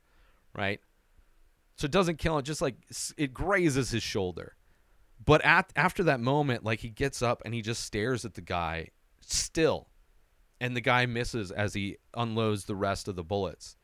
right? 0.55 0.79
So 1.75 1.85
it 1.85 1.91
doesn't 1.91 2.19
kill 2.19 2.37
him, 2.37 2.43
just 2.43 2.61
like 2.61 2.75
it 3.17 3.33
grazes 3.33 3.89
his 3.91 4.03
shoulder. 4.03 4.55
But 5.23 5.43
at 5.45 5.71
after 5.75 6.03
that 6.03 6.19
moment, 6.19 6.63
like 6.63 6.79
he 6.79 6.89
gets 6.89 7.21
up 7.21 7.41
and 7.45 7.53
he 7.53 7.61
just 7.61 7.83
stares 7.83 8.25
at 8.25 8.33
the 8.33 8.41
guy 8.41 8.89
still. 9.21 9.87
And 10.59 10.75
the 10.75 10.81
guy 10.81 11.05
misses 11.05 11.51
as 11.51 11.73
he 11.73 11.97
unloads 12.15 12.65
the 12.65 12.75
rest 12.75 13.07
of 13.07 13.15
the 13.15 13.23
bullets. 13.23 13.75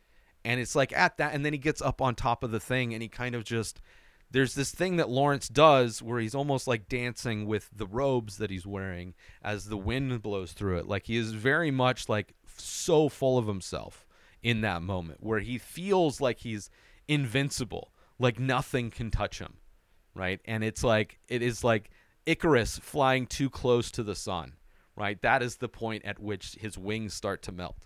And 0.45 0.59
it's 0.59 0.75
like 0.75 0.93
at 0.93 1.17
that 1.17 1.33
and 1.33 1.45
then 1.45 1.53
he 1.53 1.59
gets 1.59 1.81
up 1.81 2.01
on 2.01 2.15
top 2.15 2.43
of 2.43 2.51
the 2.51 2.59
thing 2.59 2.93
and 2.93 3.03
he 3.03 3.09
kind 3.09 3.35
of 3.35 3.43
just 3.43 3.81
there's 4.31 4.53
this 4.53 4.71
thing 4.71 4.97
that 4.97 5.09
Lawrence 5.09 5.47
does 5.49 6.01
where 6.01 6.19
he's 6.19 6.35
almost 6.35 6.67
like 6.67 6.87
dancing 6.87 7.47
with 7.47 7.69
the 7.75 7.87
robes 7.87 8.37
that 8.37 8.51
he's 8.51 8.65
wearing 8.65 9.15
as 9.41 9.65
the 9.65 9.77
wind 9.77 10.21
blows 10.21 10.51
through 10.51 10.77
it. 10.77 10.87
Like 10.87 11.07
he 11.07 11.17
is 11.17 11.31
very 11.31 11.71
much 11.71 12.07
like 12.07 12.35
so 12.57 13.09
full 13.09 13.37
of 13.37 13.47
himself 13.47 14.05
in 14.43 14.61
that 14.61 14.81
moment 14.81 15.23
where 15.23 15.39
he 15.39 15.57
feels 15.57 16.21
like 16.21 16.39
he's 16.39 16.69
invincible, 17.07 17.91
like 18.19 18.39
nothing 18.39 18.91
can 18.91 19.09
touch 19.09 19.39
him, 19.39 19.55
right? 20.19 20.41
And 20.43 20.65
it's 20.65 20.83
like 20.83 21.17
it 21.29 21.41
is 21.41 21.63
like 21.63 21.89
Icarus 22.25 22.77
flying 22.77 23.25
too 23.25 23.49
close 23.49 23.89
to 23.91 24.03
the 24.03 24.15
sun, 24.15 24.53
right? 24.97 25.19
That 25.21 25.41
is 25.41 25.55
the 25.55 25.69
point 25.69 26.03
at 26.03 26.19
which 26.19 26.57
his 26.59 26.77
wings 26.77 27.13
start 27.13 27.41
to 27.43 27.53
melt. 27.53 27.77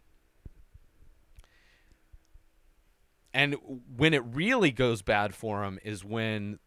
And 3.36 3.56
when 3.96 4.16
it 4.16 4.24
really 4.26 4.72
goes 4.72 5.04
bad 5.04 5.36
for 5.36 5.64
him 5.64 5.80
is 5.84 6.04
when 6.04 6.58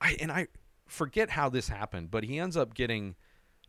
I 0.00 0.16
and 0.20 0.32
I 0.32 0.48
forget 0.86 1.30
how 1.30 1.48
this 1.48 1.68
happened, 1.68 2.10
but 2.10 2.24
he 2.24 2.40
ends 2.40 2.56
up 2.56 2.74
getting 2.74 3.14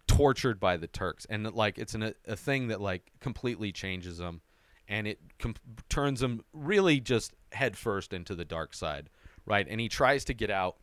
tortured 0.07 0.59
by 0.59 0.77
the 0.77 0.87
Turks 0.87 1.27
and 1.29 1.51
like 1.53 1.77
it's 1.77 1.93
an, 1.93 2.15
a 2.27 2.35
thing 2.35 2.69
that 2.69 2.81
like 2.81 3.11
completely 3.19 3.71
changes 3.71 4.19
him 4.19 4.41
and 4.87 5.05
it 5.05 5.19
com- 5.37 5.55
turns 5.89 6.23
him 6.23 6.41
really 6.53 6.99
just 6.99 7.35
headfirst 7.51 8.13
into 8.13 8.33
the 8.33 8.45
dark 8.45 8.73
side, 8.73 9.11
right? 9.45 9.67
And 9.69 9.79
he 9.79 9.87
tries 9.87 10.25
to 10.25 10.33
get 10.33 10.49
out, 10.49 10.77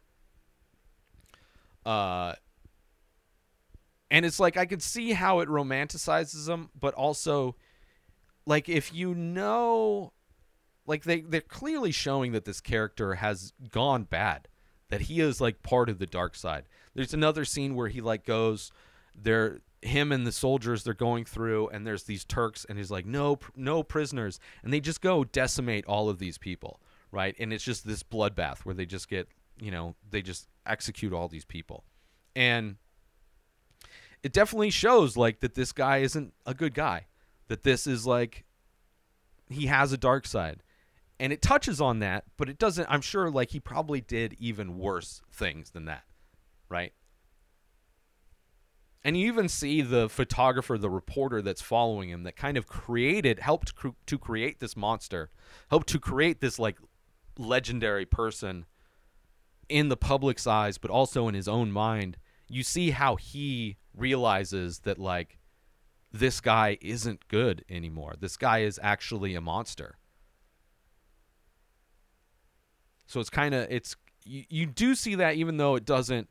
Uh, 1.87 2.35
and 4.11 4.27
it's 4.27 4.40
like 4.40 4.57
I 4.57 4.66
could 4.66 4.83
see 4.83 5.12
how 5.12 5.38
it 5.38 5.49
romanticizes 5.49 6.46
them, 6.46 6.70
but 6.79 6.94
also, 6.94 7.55
like 8.44 8.68
if 8.68 8.92
you 8.92 9.14
know, 9.14 10.12
like 10.87 11.05
they 11.05 11.20
they're 11.20 11.40
clearly 11.40 11.92
showing 11.92 12.33
that 12.33 12.44
this 12.44 12.61
character 12.61 13.14
has 13.14 13.53
gone 13.70 14.03
bad, 14.03 14.49
that 14.88 15.03
he 15.03 15.20
is 15.20 15.40
like 15.40 15.62
part 15.62 15.88
of 15.88 15.99
the 15.99 16.07
dark 16.07 16.35
side. 16.35 16.64
There's 16.94 17.14
another 17.14 17.44
scene 17.44 17.77
where 17.77 17.88
he 17.88 18.01
like 18.01 18.25
goes, 18.25 18.72
there 19.14 19.61
him 19.81 20.11
and 20.11 20.27
the 20.27 20.33
soldiers 20.33 20.83
they're 20.83 20.94
going 20.94 21.25
through, 21.25 21.68
and 21.68 21.87
there's 21.87 22.05
these 22.05 22.25
Turks, 22.25 22.66
and 22.68 22.79
he's 22.79 22.90
like 22.90 23.07
no 23.07 23.38
no 23.55 23.85
prisoners, 23.85 24.40
and 24.64 24.72
they 24.72 24.81
just 24.81 25.01
go 25.01 25.22
decimate 25.22 25.87
all 25.87 26.09
of 26.09 26.18
these 26.18 26.37
people, 26.37 26.81
right? 27.12 27.37
And 27.38 27.53
it's 27.53 27.64
just 27.64 27.87
this 27.87 28.03
bloodbath 28.03 28.61
where 28.64 28.75
they 28.75 28.87
just 28.87 29.09
get 29.09 29.29
you 29.61 29.71
know 29.71 29.95
they 30.09 30.23
just 30.23 30.49
execute 30.64 31.12
all 31.12 31.29
these 31.29 31.45
people, 31.45 31.85
and 32.35 32.77
it 34.23 34.33
definitely 34.33 34.71
shows 34.71 35.16
like 35.16 35.40
that 35.40 35.55
this 35.55 35.73
guy 35.73 35.99
isn't 35.99 36.35
a 36.45 36.55
good 36.55 36.75
guy 36.75 37.07
that 37.49 37.62
this 37.62 37.87
is 37.87 38.07
like 38.07 38.45
he 39.49 39.66
has 39.66 39.92
a 39.92 39.99
dark 39.99 40.27
side. 40.27 40.62
And 41.19 41.33
it 41.33 41.40
touches 41.40 41.81
on 41.81 42.01
that 42.01 42.25
but 42.37 42.51
it 42.51 42.59
doesn't 42.59 42.87
i'm 42.90 43.01
sure 43.01 43.31
like 43.31 43.49
he 43.49 43.59
probably 43.59 44.03
did 44.03 44.37
even 44.38 44.77
worse 44.77 45.23
things 45.33 45.71
than 45.71 45.87
that 45.87 46.03
right? 46.69 46.92
And 49.05 49.16
you 49.16 49.29
even 49.29 49.49
see 49.49 49.83
the 49.83 50.09
photographer 50.09 50.77
the 50.77 50.90
reporter 50.90 51.40
that's 51.40 51.62
following 51.62 52.09
him 52.11 52.25
that 52.25 52.37
kind 52.37 52.57
of 52.57 52.66
created 52.66 53.38
helped 53.38 53.77
cr- 53.77 53.88
to 54.07 54.19
create 54.19 54.59
this 54.59 54.77
monster 54.77 55.31
helped 55.71 55.88
to 55.88 56.01
create 56.01 56.40
this 56.40 56.59
like 56.59 56.79
legendary 57.38 58.05
person 58.05 58.66
in 59.68 59.88
the 59.88 59.96
public's 59.96 60.46
eyes 60.46 60.79
but 60.79 60.90
also 60.90 61.29
in 61.29 61.35
his 61.35 61.48
own 61.48 61.70
mind 61.70 62.16
you 62.48 62.62
see 62.62 62.90
how 62.90 63.16
he 63.16 63.76
realizes 63.94 64.81
that 64.81 64.98
like 64.98 65.38
this 66.12 66.40
guy 66.40 66.79
isn't 66.81 67.29
good 67.29 67.64
anymore. 67.68 68.14
This 68.18 68.37
guy 68.37 68.61
is 68.61 68.79
actually 68.83 69.35
a 69.35 69.40
monster. 69.40 69.98
So 73.07 73.20
it's 73.20 73.31
kind 73.31 73.55
of 73.55 73.66
it's 73.70 73.96
you, 74.24 74.44
you 74.48 74.66
do 74.66 74.94
see 74.94 75.14
that 75.16 75.37
even 75.37 75.57
though 75.57 75.76
it 75.76 75.85
doesn't 75.85 76.29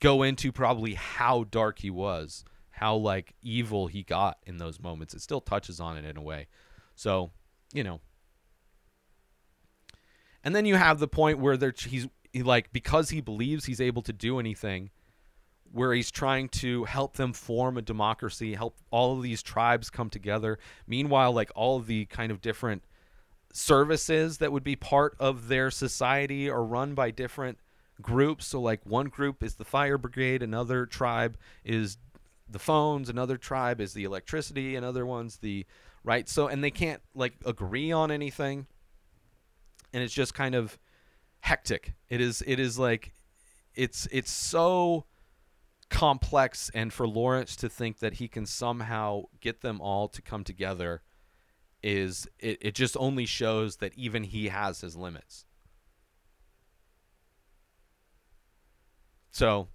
go 0.00 0.22
into 0.22 0.52
probably 0.52 0.94
how 0.94 1.44
dark 1.44 1.80
he 1.80 1.90
was, 1.90 2.44
how 2.70 2.96
like 2.96 3.34
evil 3.42 3.86
he 3.86 4.02
got 4.02 4.38
in 4.46 4.58
those 4.58 4.80
moments. 4.80 5.14
It 5.14 5.20
still 5.20 5.40
touches 5.40 5.80
on 5.80 5.96
it 5.96 6.04
in 6.04 6.16
a 6.16 6.22
way. 6.22 6.48
So, 6.94 7.30
you 7.72 7.84
know. 7.84 8.00
And 10.44 10.54
then 10.54 10.66
you 10.66 10.76
have 10.76 11.00
the 11.00 11.08
point 11.08 11.40
where 11.40 11.56
he's 11.56 12.06
he 12.32 12.42
like 12.42 12.72
because 12.72 13.10
he 13.10 13.20
believes 13.20 13.64
he's 13.64 13.80
able 13.80 14.02
to 14.02 14.12
do 14.12 14.38
anything 14.38 14.90
where 15.72 15.92
he's 15.92 16.10
trying 16.10 16.48
to 16.48 16.84
help 16.84 17.16
them 17.16 17.32
form 17.32 17.76
a 17.76 17.82
democracy, 17.82 18.54
help 18.54 18.76
all 18.92 19.16
of 19.16 19.22
these 19.22 19.42
tribes 19.42 19.90
come 19.90 20.08
together. 20.08 20.58
Meanwhile, 20.86 21.32
like 21.32 21.50
all 21.56 21.78
of 21.78 21.88
the 21.88 22.04
kind 22.04 22.30
of 22.30 22.40
different 22.40 22.84
services 23.52 24.38
that 24.38 24.52
would 24.52 24.62
be 24.62 24.76
part 24.76 25.16
of 25.18 25.48
their 25.48 25.70
society 25.70 26.48
are 26.48 26.62
run 26.64 26.94
by 26.94 27.10
different 27.10 27.58
groups. 28.02 28.46
So, 28.46 28.60
like, 28.60 28.80
one 28.84 29.06
group 29.06 29.42
is 29.42 29.54
the 29.54 29.64
fire 29.64 29.98
brigade, 29.98 30.42
another 30.42 30.86
tribe 30.86 31.36
is 31.64 31.98
the 32.48 32.58
phones, 32.58 33.08
another 33.08 33.36
tribe 33.36 33.80
is 33.80 33.94
the 33.94 34.04
electricity, 34.04 34.76
another 34.76 35.06
one's 35.06 35.38
the 35.38 35.66
right. 36.02 36.28
So, 36.28 36.48
and 36.48 36.62
they 36.62 36.70
can't 36.70 37.00
like 37.14 37.34
agree 37.44 37.90
on 37.90 38.10
anything. 38.10 38.66
And 39.94 40.02
it's 40.02 40.12
just 40.12 40.34
kind 40.34 40.54
of 40.54 40.78
hectic. 41.40 41.94
It 42.10 42.20
is, 42.20 42.42
it 42.46 42.60
is 42.60 42.78
like, 42.78 43.14
it's, 43.74 44.06
it's 44.12 44.30
so 44.30 45.06
complex 45.88 46.70
and 46.74 46.92
for 46.92 47.06
Lawrence 47.08 47.56
to 47.56 47.70
think 47.70 48.00
that 48.00 48.14
he 48.14 48.28
can 48.28 48.44
somehow 48.44 49.22
get 49.40 49.62
them 49.62 49.80
all 49.80 50.08
to 50.08 50.20
come 50.20 50.44
together 50.44 51.00
is 51.84 52.26
it, 52.38 52.58
it 52.62 52.74
just 52.74 52.96
only 52.98 53.26
shows 53.26 53.76
that 53.76 53.92
even 53.94 54.24
he 54.24 54.48
has 54.48 54.80
his 54.80 54.96
limits. 54.96 55.44
So 59.30 59.68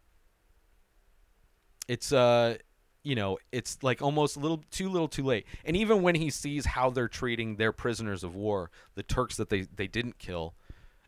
it's 1.88 2.12
uh 2.12 2.58
you 3.04 3.16
know, 3.16 3.38
it's 3.52 3.78
like 3.82 4.02
almost 4.02 4.36
a 4.36 4.40
little 4.40 4.64
too 4.72 4.90
little 4.90 5.08
too 5.08 5.24
late. 5.24 5.46
And 5.64 5.76
even 5.78 6.02
when 6.02 6.16
he 6.16 6.30
sees 6.30 6.66
how 6.66 6.90
they're 6.90 7.08
treating 7.08 7.56
their 7.56 7.72
prisoners 7.72 8.24
of 8.24 8.36
war, 8.36 8.72
the 8.96 9.04
Turks 9.04 9.38
that 9.38 9.50
they, 9.50 9.62
they 9.62 9.88
didn't 9.88 10.20
kill 10.20 10.56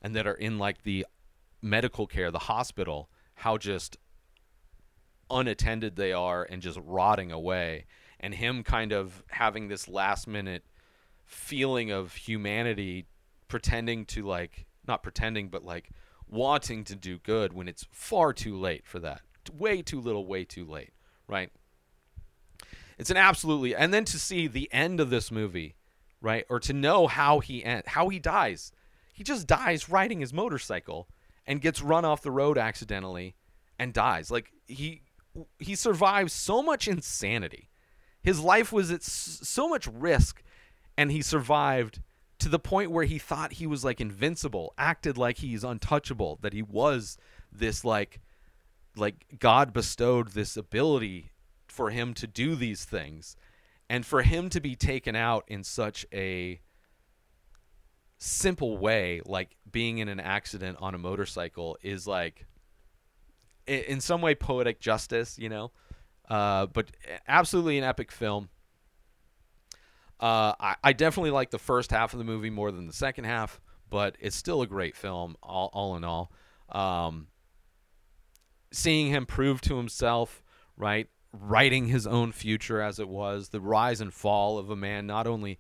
and 0.02 0.16
that 0.16 0.26
are 0.26 0.34
in 0.34 0.58
like 0.58 0.84
the 0.84 1.06
medical 1.62 2.08
care, 2.08 2.32
the 2.32 2.40
hospital, 2.40 3.10
how 3.36 3.58
just 3.58 3.98
unattended 5.30 5.96
they 5.96 6.14
are 6.14 6.44
and 6.44 6.62
just 6.62 6.80
rotting 6.84 7.32
away. 7.32 7.86
And 8.20 8.36
him 8.36 8.64
kind 8.64 8.94
of 8.94 9.24
having 9.30 9.68
this 9.68 9.88
last 9.88 10.28
minute 10.28 10.64
feeling 11.26 11.92
of 11.92 12.14
humanity 12.14 13.06
pretending 13.48 14.06
to 14.06 14.24
like 14.24 14.66
not 14.88 15.04
pretending 15.04 15.50
but 15.50 15.64
like 15.64 15.90
wanting 16.30 16.84
to 16.84 16.96
do 16.96 17.18
good 17.20 17.54
when 17.54 17.68
it's 17.68 17.86
far 17.92 18.32
too 18.32 18.58
late 18.58 18.86
for 18.86 19.00
that. 19.00 19.22
Way 19.54 19.82
too 19.82 20.00
little 20.00 20.26
way 20.26 20.46
too 20.46 20.66
late 20.66 20.92
right 21.28 21.50
it's 23.02 23.10
an 23.10 23.18
absolutely 23.18 23.76
and 23.76 23.94
then 23.94 24.06
to 24.06 24.18
see 24.18 24.48
the 24.48 24.72
end 24.72 25.00
of 25.00 25.10
this 25.10 25.32
movie 25.32 25.76
right 26.22 26.46
or 26.50 26.60
to 26.60 26.72
know 26.72 27.08
how 27.08 27.40
he 27.40 27.64
end, 27.66 27.84
how 27.88 28.08
he 28.08 28.20
dies 28.20 28.72
he 29.14 29.24
just 29.24 29.48
dies 29.48 29.90
riding 29.90 30.22
his 30.22 30.34
motorcycle 30.34 31.10
and 31.46 31.62
gets 31.62 31.82
run 31.82 32.06
off 32.06 32.22
the 32.22 32.32
road 32.32 32.58
accidentally 32.58 33.36
and 33.78 33.94
dies 33.94 34.32
like 34.32 34.52
he 34.68 35.02
he 35.60 35.76
survives 35.76 36.34
so 36.34 36.62
much 36.62 36.88
insanity. 36.88 37.70
His 38.22 38.40
life 38.40 38.72
was 38.72 38.92
at 38.92 39.04
so 39.04 39.68
much 39.68 39.88
risk, 39.88 40.44
and 40.98 41.12
he 41.12 41.22
survived 41.22 42.02
to 42.40 42.50
the 42.50 42.60
point 42.60 42.92
where 42.92 43.06
he 43.06 43.18
thought 43.18 43.54
he 43.54 43.68
was 43.68 43.84
like 43.84 44.02
invincible, 44.02 44.74
acted 44.78 45.18
like 45.18 45.38
he's 45.38 45.64
untouchable, 45.64 46.40
that 46.42 46.54
he 46.54 46.62
was 46.62 47.18
this 47.52 47.84
like 47.84 48.20
like 48.96 49.26
God 49.40 49.74
bestowed 49.74 50.30
this 50.30 50.58
ability 50.58 51.32
for 51.72 51.90
him 51.90 52.14
to 52.16 52.28
do 52.28 52.56
these 52.56 52.86
things. 52.86 53.36
And 53.90 54.06
for 54.06 54.22
him 54.22 54.50
to 54.50 54.62
be 54.62 54.76
taken 54.76 55.16
out 55.16 55.46
in 55.48 55.64
such 55.64 56.06
a 56.14 56.62
simple 58.18 58.78
way, 58.78 59.22
like 59.26 59.58
being 59.70 59.98
in 59.98 60.08
an 60.08 60.20
accident 60.20 60.78
on 60.80 60.96
a 60.96 60.98
motorcycle, 60.98 61.78
is 61.82 62.06
like 62.06 62.46
in 63.68 64.00
some 64.00 64.22
way 64.22 64.36
poetic 64.36 64.80
justice, 64.80 65.38
you 65.40 65.50
know. 65.50 65.72
Uh, 66.30 66.68
but 66.68 66.92
absolutely 67.28 67.78
an 67.78 67.84
epic 67.84 68.12
film. 68.12 68.50
Uh, 70.20 70.54
I, 70.60 70.76
I, 70.84 70.94
definitely 70.94 71.32
like 71.32 71.50
the 71.50 71.60
first 71.60 71.92
half 71.92 72.14
of 72.14 72.20
the 72.20 72.24
movie 72.24 72.52
more 72.52 72.72
than 72.72 72.86
the 72.86 72.94
second 72.94 73.24
half, 73.24 73.60
but 73.90 74.16
it's 74.20 74.36
still 74.36 74.62
a 74.62 74.68
great 74.68 74.96
film, 74.96 75.36
all, 75.42 75.70
all 75.74 75.96
in 75.98 76.04
all. 76.04 76.32
Um, 76.70 77.28
seeing 78.72 79.08
him 79.08 79.26
prove 79.26 79.62
to 79.62 79.78
himself, 79.78 80.44
right, 80.78 81.10
writing 81.34 81.88
his 81.88 82.06
own 82.06 82.32
future 82.32 82.82
as 82.82 83.00
it 83.00 83.08
was, 83.08 83.50
the 83.50 83.62
rise 83.62 84.02
and 84.02 84.14
fall 84.14 84.58
of 84.58 84.70
a 84.70 84.76
man, 84.76 85.08
not 85.08 85.28
only 85.28 85.58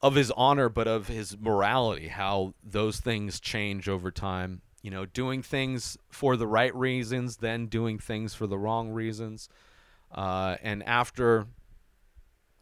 of 0.00 0.14
his 0.14 0.30
honor, 0.32 0.68
but 0.68 0.86
of 0.86 1.08
his 1.08 1.36
morality, 1.38 2.08
how 2.08 2.54
those 2.62 3.00
things 3.00 3.40
change 3.40 3.88
over 3.88 4.10
time 4.10 4.62
you 4.82 4.90
know, 4.90 5.06
doing 5.06 5.42
things 5.42 5.98
for 6.08 6.36
the 6.36 6.46
right 6.46 6.74
reasons, 6.74 7.38
then 7.38 7.66
doing 7.66 7.98
things 7.98 8.34
for 8.34 8.46
the 8.46 8.58
wrong 8.58 8.90
reasons. 8.90 9.48
Uh, 10.12 10.56
and 10.62 10.82
after, 10.84 11.46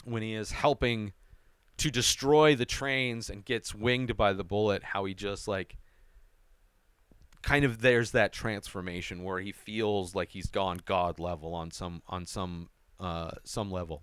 when 0.05 0.23
he 0.23 0.35
is 0.35 0.53
helping 0.53 1.13
to 1.77 1.91
destroy 1.91 2.55
the 2.57 2.65
trains 2.65 3.29
and 3.29 3.45
gets 3.45 3.75
winged 3.75 4.17
by 4.17 4.33
the 4.33 4.45
bullet, 4.45 4.83
how 4.83 5.05
he 5.05 5.15
just 5.15 5.47
like 5.47 5.77
kind 7.47 7.65
of 7.65 7.81
there's 7.81 8.11
that 8.11 8.33
transformation 8.33 9.23
where 9.23 9.39
he 9.39 9.53
feels 9.53 10.17
like 10.17 10.31
he's 10.31 10.49
gone 10.49 10.81
god 10.85 11.21
level 11.21 11.55
on 11.55 11.71
some 11.71 12.03
on 12.09 12.27
some 12.27 12.69
uh, 12.99 13.31
some 13.45 13.71
level. 13.71 14.03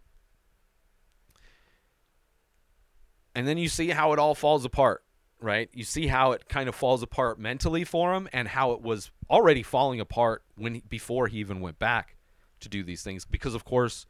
And 3.35 3.47
then 3.47 3.57
you 3.57 3.67
see 3.67 3.89
how 3.89 4.13
it 4.13 4.19
all 4.19 4.35
falls 4.35 4.63
apart 4.65 5.03
right? 5.41 5.69
You 5.73 5.83
see 5.83 6.07
how 6.07 6.31
it 6.31 6.47
kind 6.47 6.69
of 6.69 6.75
falls 6.75 7.03
apart 7.03 7.37
mentally 7.37 7.83
for 7.83 8.13
him 8.13 8.29
and 8.31 8.47
how 8.47 8.71
it 8.71 8.81
was 8.81 9.11
already 9.29 9.61
falling 9.61 9.99
apart 9.99 10.43
when 10.55 10.81
before 10.87 11.27
he 11.27 11.39
even 11.39 11.59
went 11.59 11.77
back 11.79 12.15
to 12.61 12.69
do 12.69 12.81
these 12.81 13.03
things 13.03 13.25
because 13.25 13.53
of 13.53 13.65
course 13.65 14.05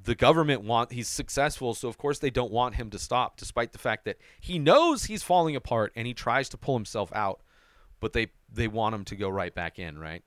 the 0.00 0.14
government 0.14 0.62
want 0.62 0.92
he's 0.92 1.08
successful 1.08 1.74
so 1.74 1.88
of 1.88 1.98
course 1.98 2.20
they 2.20 2.30
don't 2.30 2.52
want 2.52 2.76
him 2.76 2.88
to 2.88 3.00
stop 3.00 3.36
despite 3.36 3.72
the 3.72 3.78
fact 3.78 4.04
that 4.04 4.16
he 4.40 4.60
knows 4.60 5.04
he's 5.04 5.24
falling 5.24 5.56
apart 5.56 5.92
and 5.96 6.06
he 6.06 6.14
tries 6.14 6.48
to 6.48 6.56
pull 6.56 6.76
himself 6.76 7.12
out 7.12 7.40
but 8.00 8.12
they 8.12 8.28
they 8.52 8.68
want 8.68 8.94
him 8.94 9.04
to 9.04 9.16
go 9.16 9.28
right 9.28 9.54
back 9.54 9.78
in 9.78 9.98
right 9.98 10.22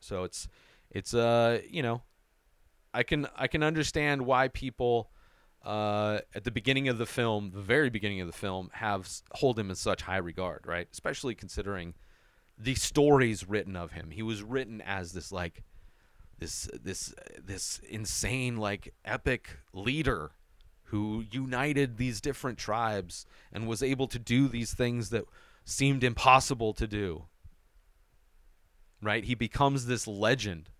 so 0.00 0.24
it's 0.24 0.48
it's 0.90 1.14
uh 1.14 1.60
you 1.68 1.82
know 1.82 2.02
i 2.94 3.02
can 3.02 3.26
i 3.36 3.46
can 3.46 3.62
understand 3.62 4.24
why 4.24 4.48
people 4.48 5.10
uh, 5.66 6.20
at 6.32 6.44
the 6.44 6.50
beginning 6.52 6.88
of 6.88 6.96
the 6.96 7.06
film, 7.06 7.50
the 7.52 7.60
very 7.60 7.90
beginning 7.90 8.20
of 8.20 8.28
the 8.28 8.32
film, 8.32 8.70
have 8.74 9.10
hold 9.32 9.58
him 9.58 9.68
in 9.68 9.74
such 9.74 10.02
high 10.02 10.16
regard, 10.16 10.64
right? 10.64 10.86
Especially 10.92 11.34
considering 11.34 11.94
the 12.56 12.76
stories 12.76 13.48
written 13.48 13.74
of 13.74 13.90
him. 13.90 14.10
He 14.12 14.22
was 14.22 14.44
written 14.44 14.80
as 14.80 15.12
this 15.12 15.32
like 15.32 15.64
this 16.38 16.68
this 16.82 17.14
this 17.42 17.80
insane 17.88 18.56
like 18.56 18.94
epic 19.04 19.58
leader 19.72 20.32
who 20.84 21.24
united 21.30 21.96
these 21.96 22.20
different 22.20 22.58
tribes 22.58 23.26
and 23.52 23.66
was 23.66 23.82
able 23.82 24.06
to 24.06 24.18
do 24.18 24.46
these 24.46 24.72
things 24.72 25.10
that 25.10 25.24
seemed 25.66 26.02
impossible 26.02 26.72
to 26.72 26.86
do. 26.86 27.24
Right? 29.02 29.24
He 29.24 29.34
becomes 29.34 29.84
this 29.84 30.06
legend. 30.06 30.70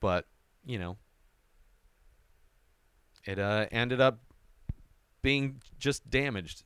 But, 0.00 0.26
you 0.64 0.78
know, 0.78 0.96
it 3.24 3.38
uh, 3.38 3.66
ended 3.70 4.00
up 4.00 4.20
being 5.22 5.60
just 5.78 6.08
damaged, 6.08 6.64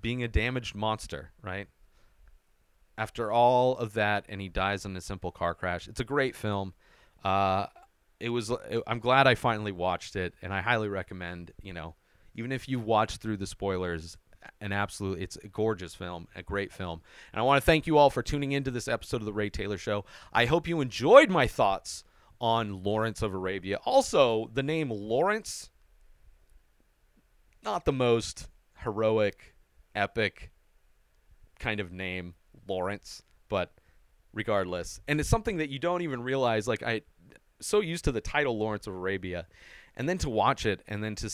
being 0.00 0.22
a 0.22 0.28
damaged 0.28 0.74
monster, 0.74 1.32
right? 1.42 1.66
After 2.96 3.32
all 3.32 3.76
of 3.76 3.94
that, 3.94 4.26
and 4.28 4.40
he 4.40 4.48
dies 4.48 4.84
in 4.84 4.96
a 4.96 5.00
simple 5.00 5.32
car 5.32 5.54
crash. 5.54 5.88
It's 5.88 6.00
a 6.00 6.04
great 6.04 6.36
film. 6.36 6.74
Uh, 7.24 7.66
it 8.20 8.28
was. 8.30 8.52
I'm 8.86 8.98
glad 8.98 9.26
I 9.26 9.34
finally 9.34 9.72
watched 9.72 10.16
it, 10.16 10.34
and 10.42 10.52
I 10.52 10.60
highly 10.60 10.88
recommend. 10.88 11.52
You 11.62 11.72
know, 11.72 11.94
even 12.34 12.52
if 12.52 12.68
you 12.68 12.80
watch 12.80 13.16
through 13.16 13.36
the 13.36 13.46
spoilers, 13.46 14.16
an 14.60 14.72
absolute. 14.72 15.20
It's 15.20 15.36
a 15.36 15.48
gorgeous 15.48 15.94
film, 15.94 16.28
a 16.34 16.42
great 16.42 16.72
film, 16.72 17.02
and 17.32 17.40
I 17.40 17.42
want 17.42 17.62
to 17.62 17.66
thank 17.66 17.86
you 17.86 17.98
all 17.98 18.10
for 18.10 18.22
tuning 18.22 18.52
into 18.52 18.70
this 18.70 18.88
episode 18.88 19.20
of 19.20 19.26
the 19.26 19.32
Ray 19.32 19.50
Taylor 19.50 19.78
Show. 19.78 20.04
I 20.32 20.46
hope 20.46 20.68
you 20.68 20.80
enjoyed 20.80 21.30
my 21.30 21.46
thoughts 21.46 22.04
on 22.40 22.82
Lawrence 22.82 23.22
of 23.22 23.34
Arabia. 23.34 23.78
Also, 23.84 24.50
the 24.54 24.62
name 24.62 24.90
Lawrence, 24.90 25.70
not 27.64 27.84
the 27.84 27.92
most 27.92 28.48
heroic, 28.82 29.54
epic 29.94 30.50
kind 31.58 31.80
of 31.80 31.92
name, 31.92 32.34
Lawrence, 32.68 33.22
but 33.48 33.72
regardless. 34.32 35.00
And 35.08 35.20
it's 35.20 35.28
something 35.28 35.56
that 35.56 35.70
you 35.70 35.78
don't 35.78 36.02
even 36.02 36.22
realize. 36.22 36.68
Like, 36.68 36.82
I 36.82 37.02
so 37.60 37.80
used 37.80 38.04
to 38.04 38.12
the 38.12 38.20
title 38.20 38.58
Lawrence 38.58 38.86
of 38.86 38.94
Arabia, 38.94 39.46
and 39.96 40.08
then 40.08 40.18
to 40.18 40.30
watch 40.30 40.64
it, 40.64 40.82
and 40.86 41.02
then 41.02 41.14
to 41.16 41.30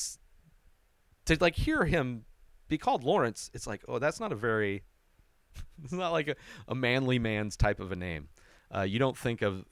to 1.27 1.37
like 1.41 1.55
hear 1.55 1.85
him 1.85 2.25
be 2.75 2.79
called 2.79 3.05
Lawrence, 3.05 3.51
it's 3.55 3.67
like, 3.67 3.83
oh, 3.89 3.99
that's 3.99 4.21
not 4.21 4.33
a 4.33 4.37
very, 4.37 4.83
it's 5.85 5.93
not 5.93 6.13
like 6.13 6.29
a, 6.29 6.37
a 6.69 6.75
manly 6.75 7.19
man's 7.19 7.57
type 7.57 7.81
of 7.81 7.93
a 7.93 7.97
name. 7.97 8.29
Uh, 8.75 8.83
you 8.83 8.99
don't 8.99 9.17
think 9.17 9.43
of 9.43 9.65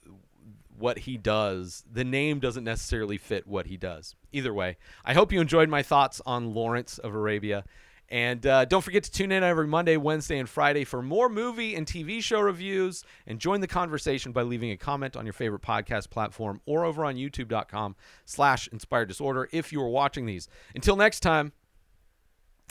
what 0.77 0.99
he 0.99 1.17
does. 1.17 1.83
The 1.91 2.03
name 2.03 2.39
doesn't 2.39 2.63
necessarily 2.63 3.17
fit 3.17 3.47
what 3.47 3.67
he 3.67 3.77
does. 3.77 4.15
Either 4.31 4.53
way, 4.53 4.77
I 5.05 5.13
hope 5.13 5.31
you 5.31 5.41
enjoyed 5.41 5.69
my 5.69 5.83
thoughts 5.83 6.21
on 6.25 6.53
Lawrence 6.53 6.97
of 6.97 7.13
Arabia. 7.13 7.63
And 8.09 8.45
uh, 8.45 8.65
don't 8.65 8.83
forget 8.83 9.03
to 9.03 9.11
tune 9.11 9.31
in 9.31 9.43
every 9.43 9.65
Monday, 9.65 9.97
Wednesday, 9.97 10.37
and 10.37 10.47
Friday 10.47 10.83
for 10.83 11.01
more 11.01 11.29
movie 11.29 11.73
and 11.73 11.87
TV 11.87 12.21
show 12.21 12.41
reviews. 12.41 13.03
And 13.25 13.39
join 13.39 13.61
the 13.61 13.67
conversation 13.67 14.31
by 14.31 14.43
leaving 14.43 14.71
a 14.71 14.77
comment 14.77 15.15
on 15.15 15.25
your 15.25 15.33
favorite 15.33 15.61
podcast 15.61 16.09
platform 16.09 16.61
or 16.65 16.85
over 16.85 17.05
on 17.05 17.15
youtube.com 17.15 17.95
slash 18.25 18.67
inspired 18.67 19.07
disorder 19.07 19.49
if 19.51 19.71
you 19.71 19.81
are 19.81 19.89
watching 19.89 20.25
these. 20.25 20.47
Until 20.75 20.95
next 20.95 21.21
time, 21.21 21.53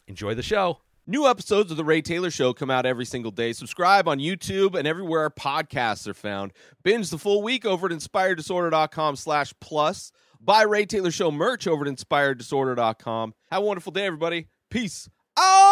enjoy 0.07 0.35
the 0.35 0.43
show. 0.43 0.79
New 1.07 1.27
episodes 1.27 1.71
of 1.73 1.77
The 1.77 1.85
Ray 1.85 2.01
Taylor 2.01 2.31
Show 2.31 2.53
come 2.53 2.71
out 2.71 2.87
every 2.87 3.05
single 3.05 3.33
day. 3.33 3.53
Subscribe 3.53 4.07
on 4.07 4.19
YouTube 4.19 4.79
and 4.79 4.87
everywhere 4.87 5.23
our 5.23 5.31
podcasts 5.31 6.07
are 6.07 6.15
found. 6.15 6.53
Binge 6.85 7.11
the 7.11 7.19
full 7.19 7.43
week 7.43 7.65
over 7.65 7.87
at 7.87 7.93
inspireddisorder.com 7.93 9.17
slash 9.17 9.53
plus. 9.61 10.13
Buy 10.41 10.63
Ray 10.63 10.87
Taylor 10.87 11.11
Show 11.11 11.33
merch 11.33 11.67
over 11.67 11.85
at 11.85 11.93
inspireddisorder.com. 11.93 13.35
Have 13.51 13.63
a 13.63 13.65
wonderful 13.65 13.93
day, 13.93 14.07
everybody. 14.07 14.47
Peace 14.71 15.09
out! 15.37 15.72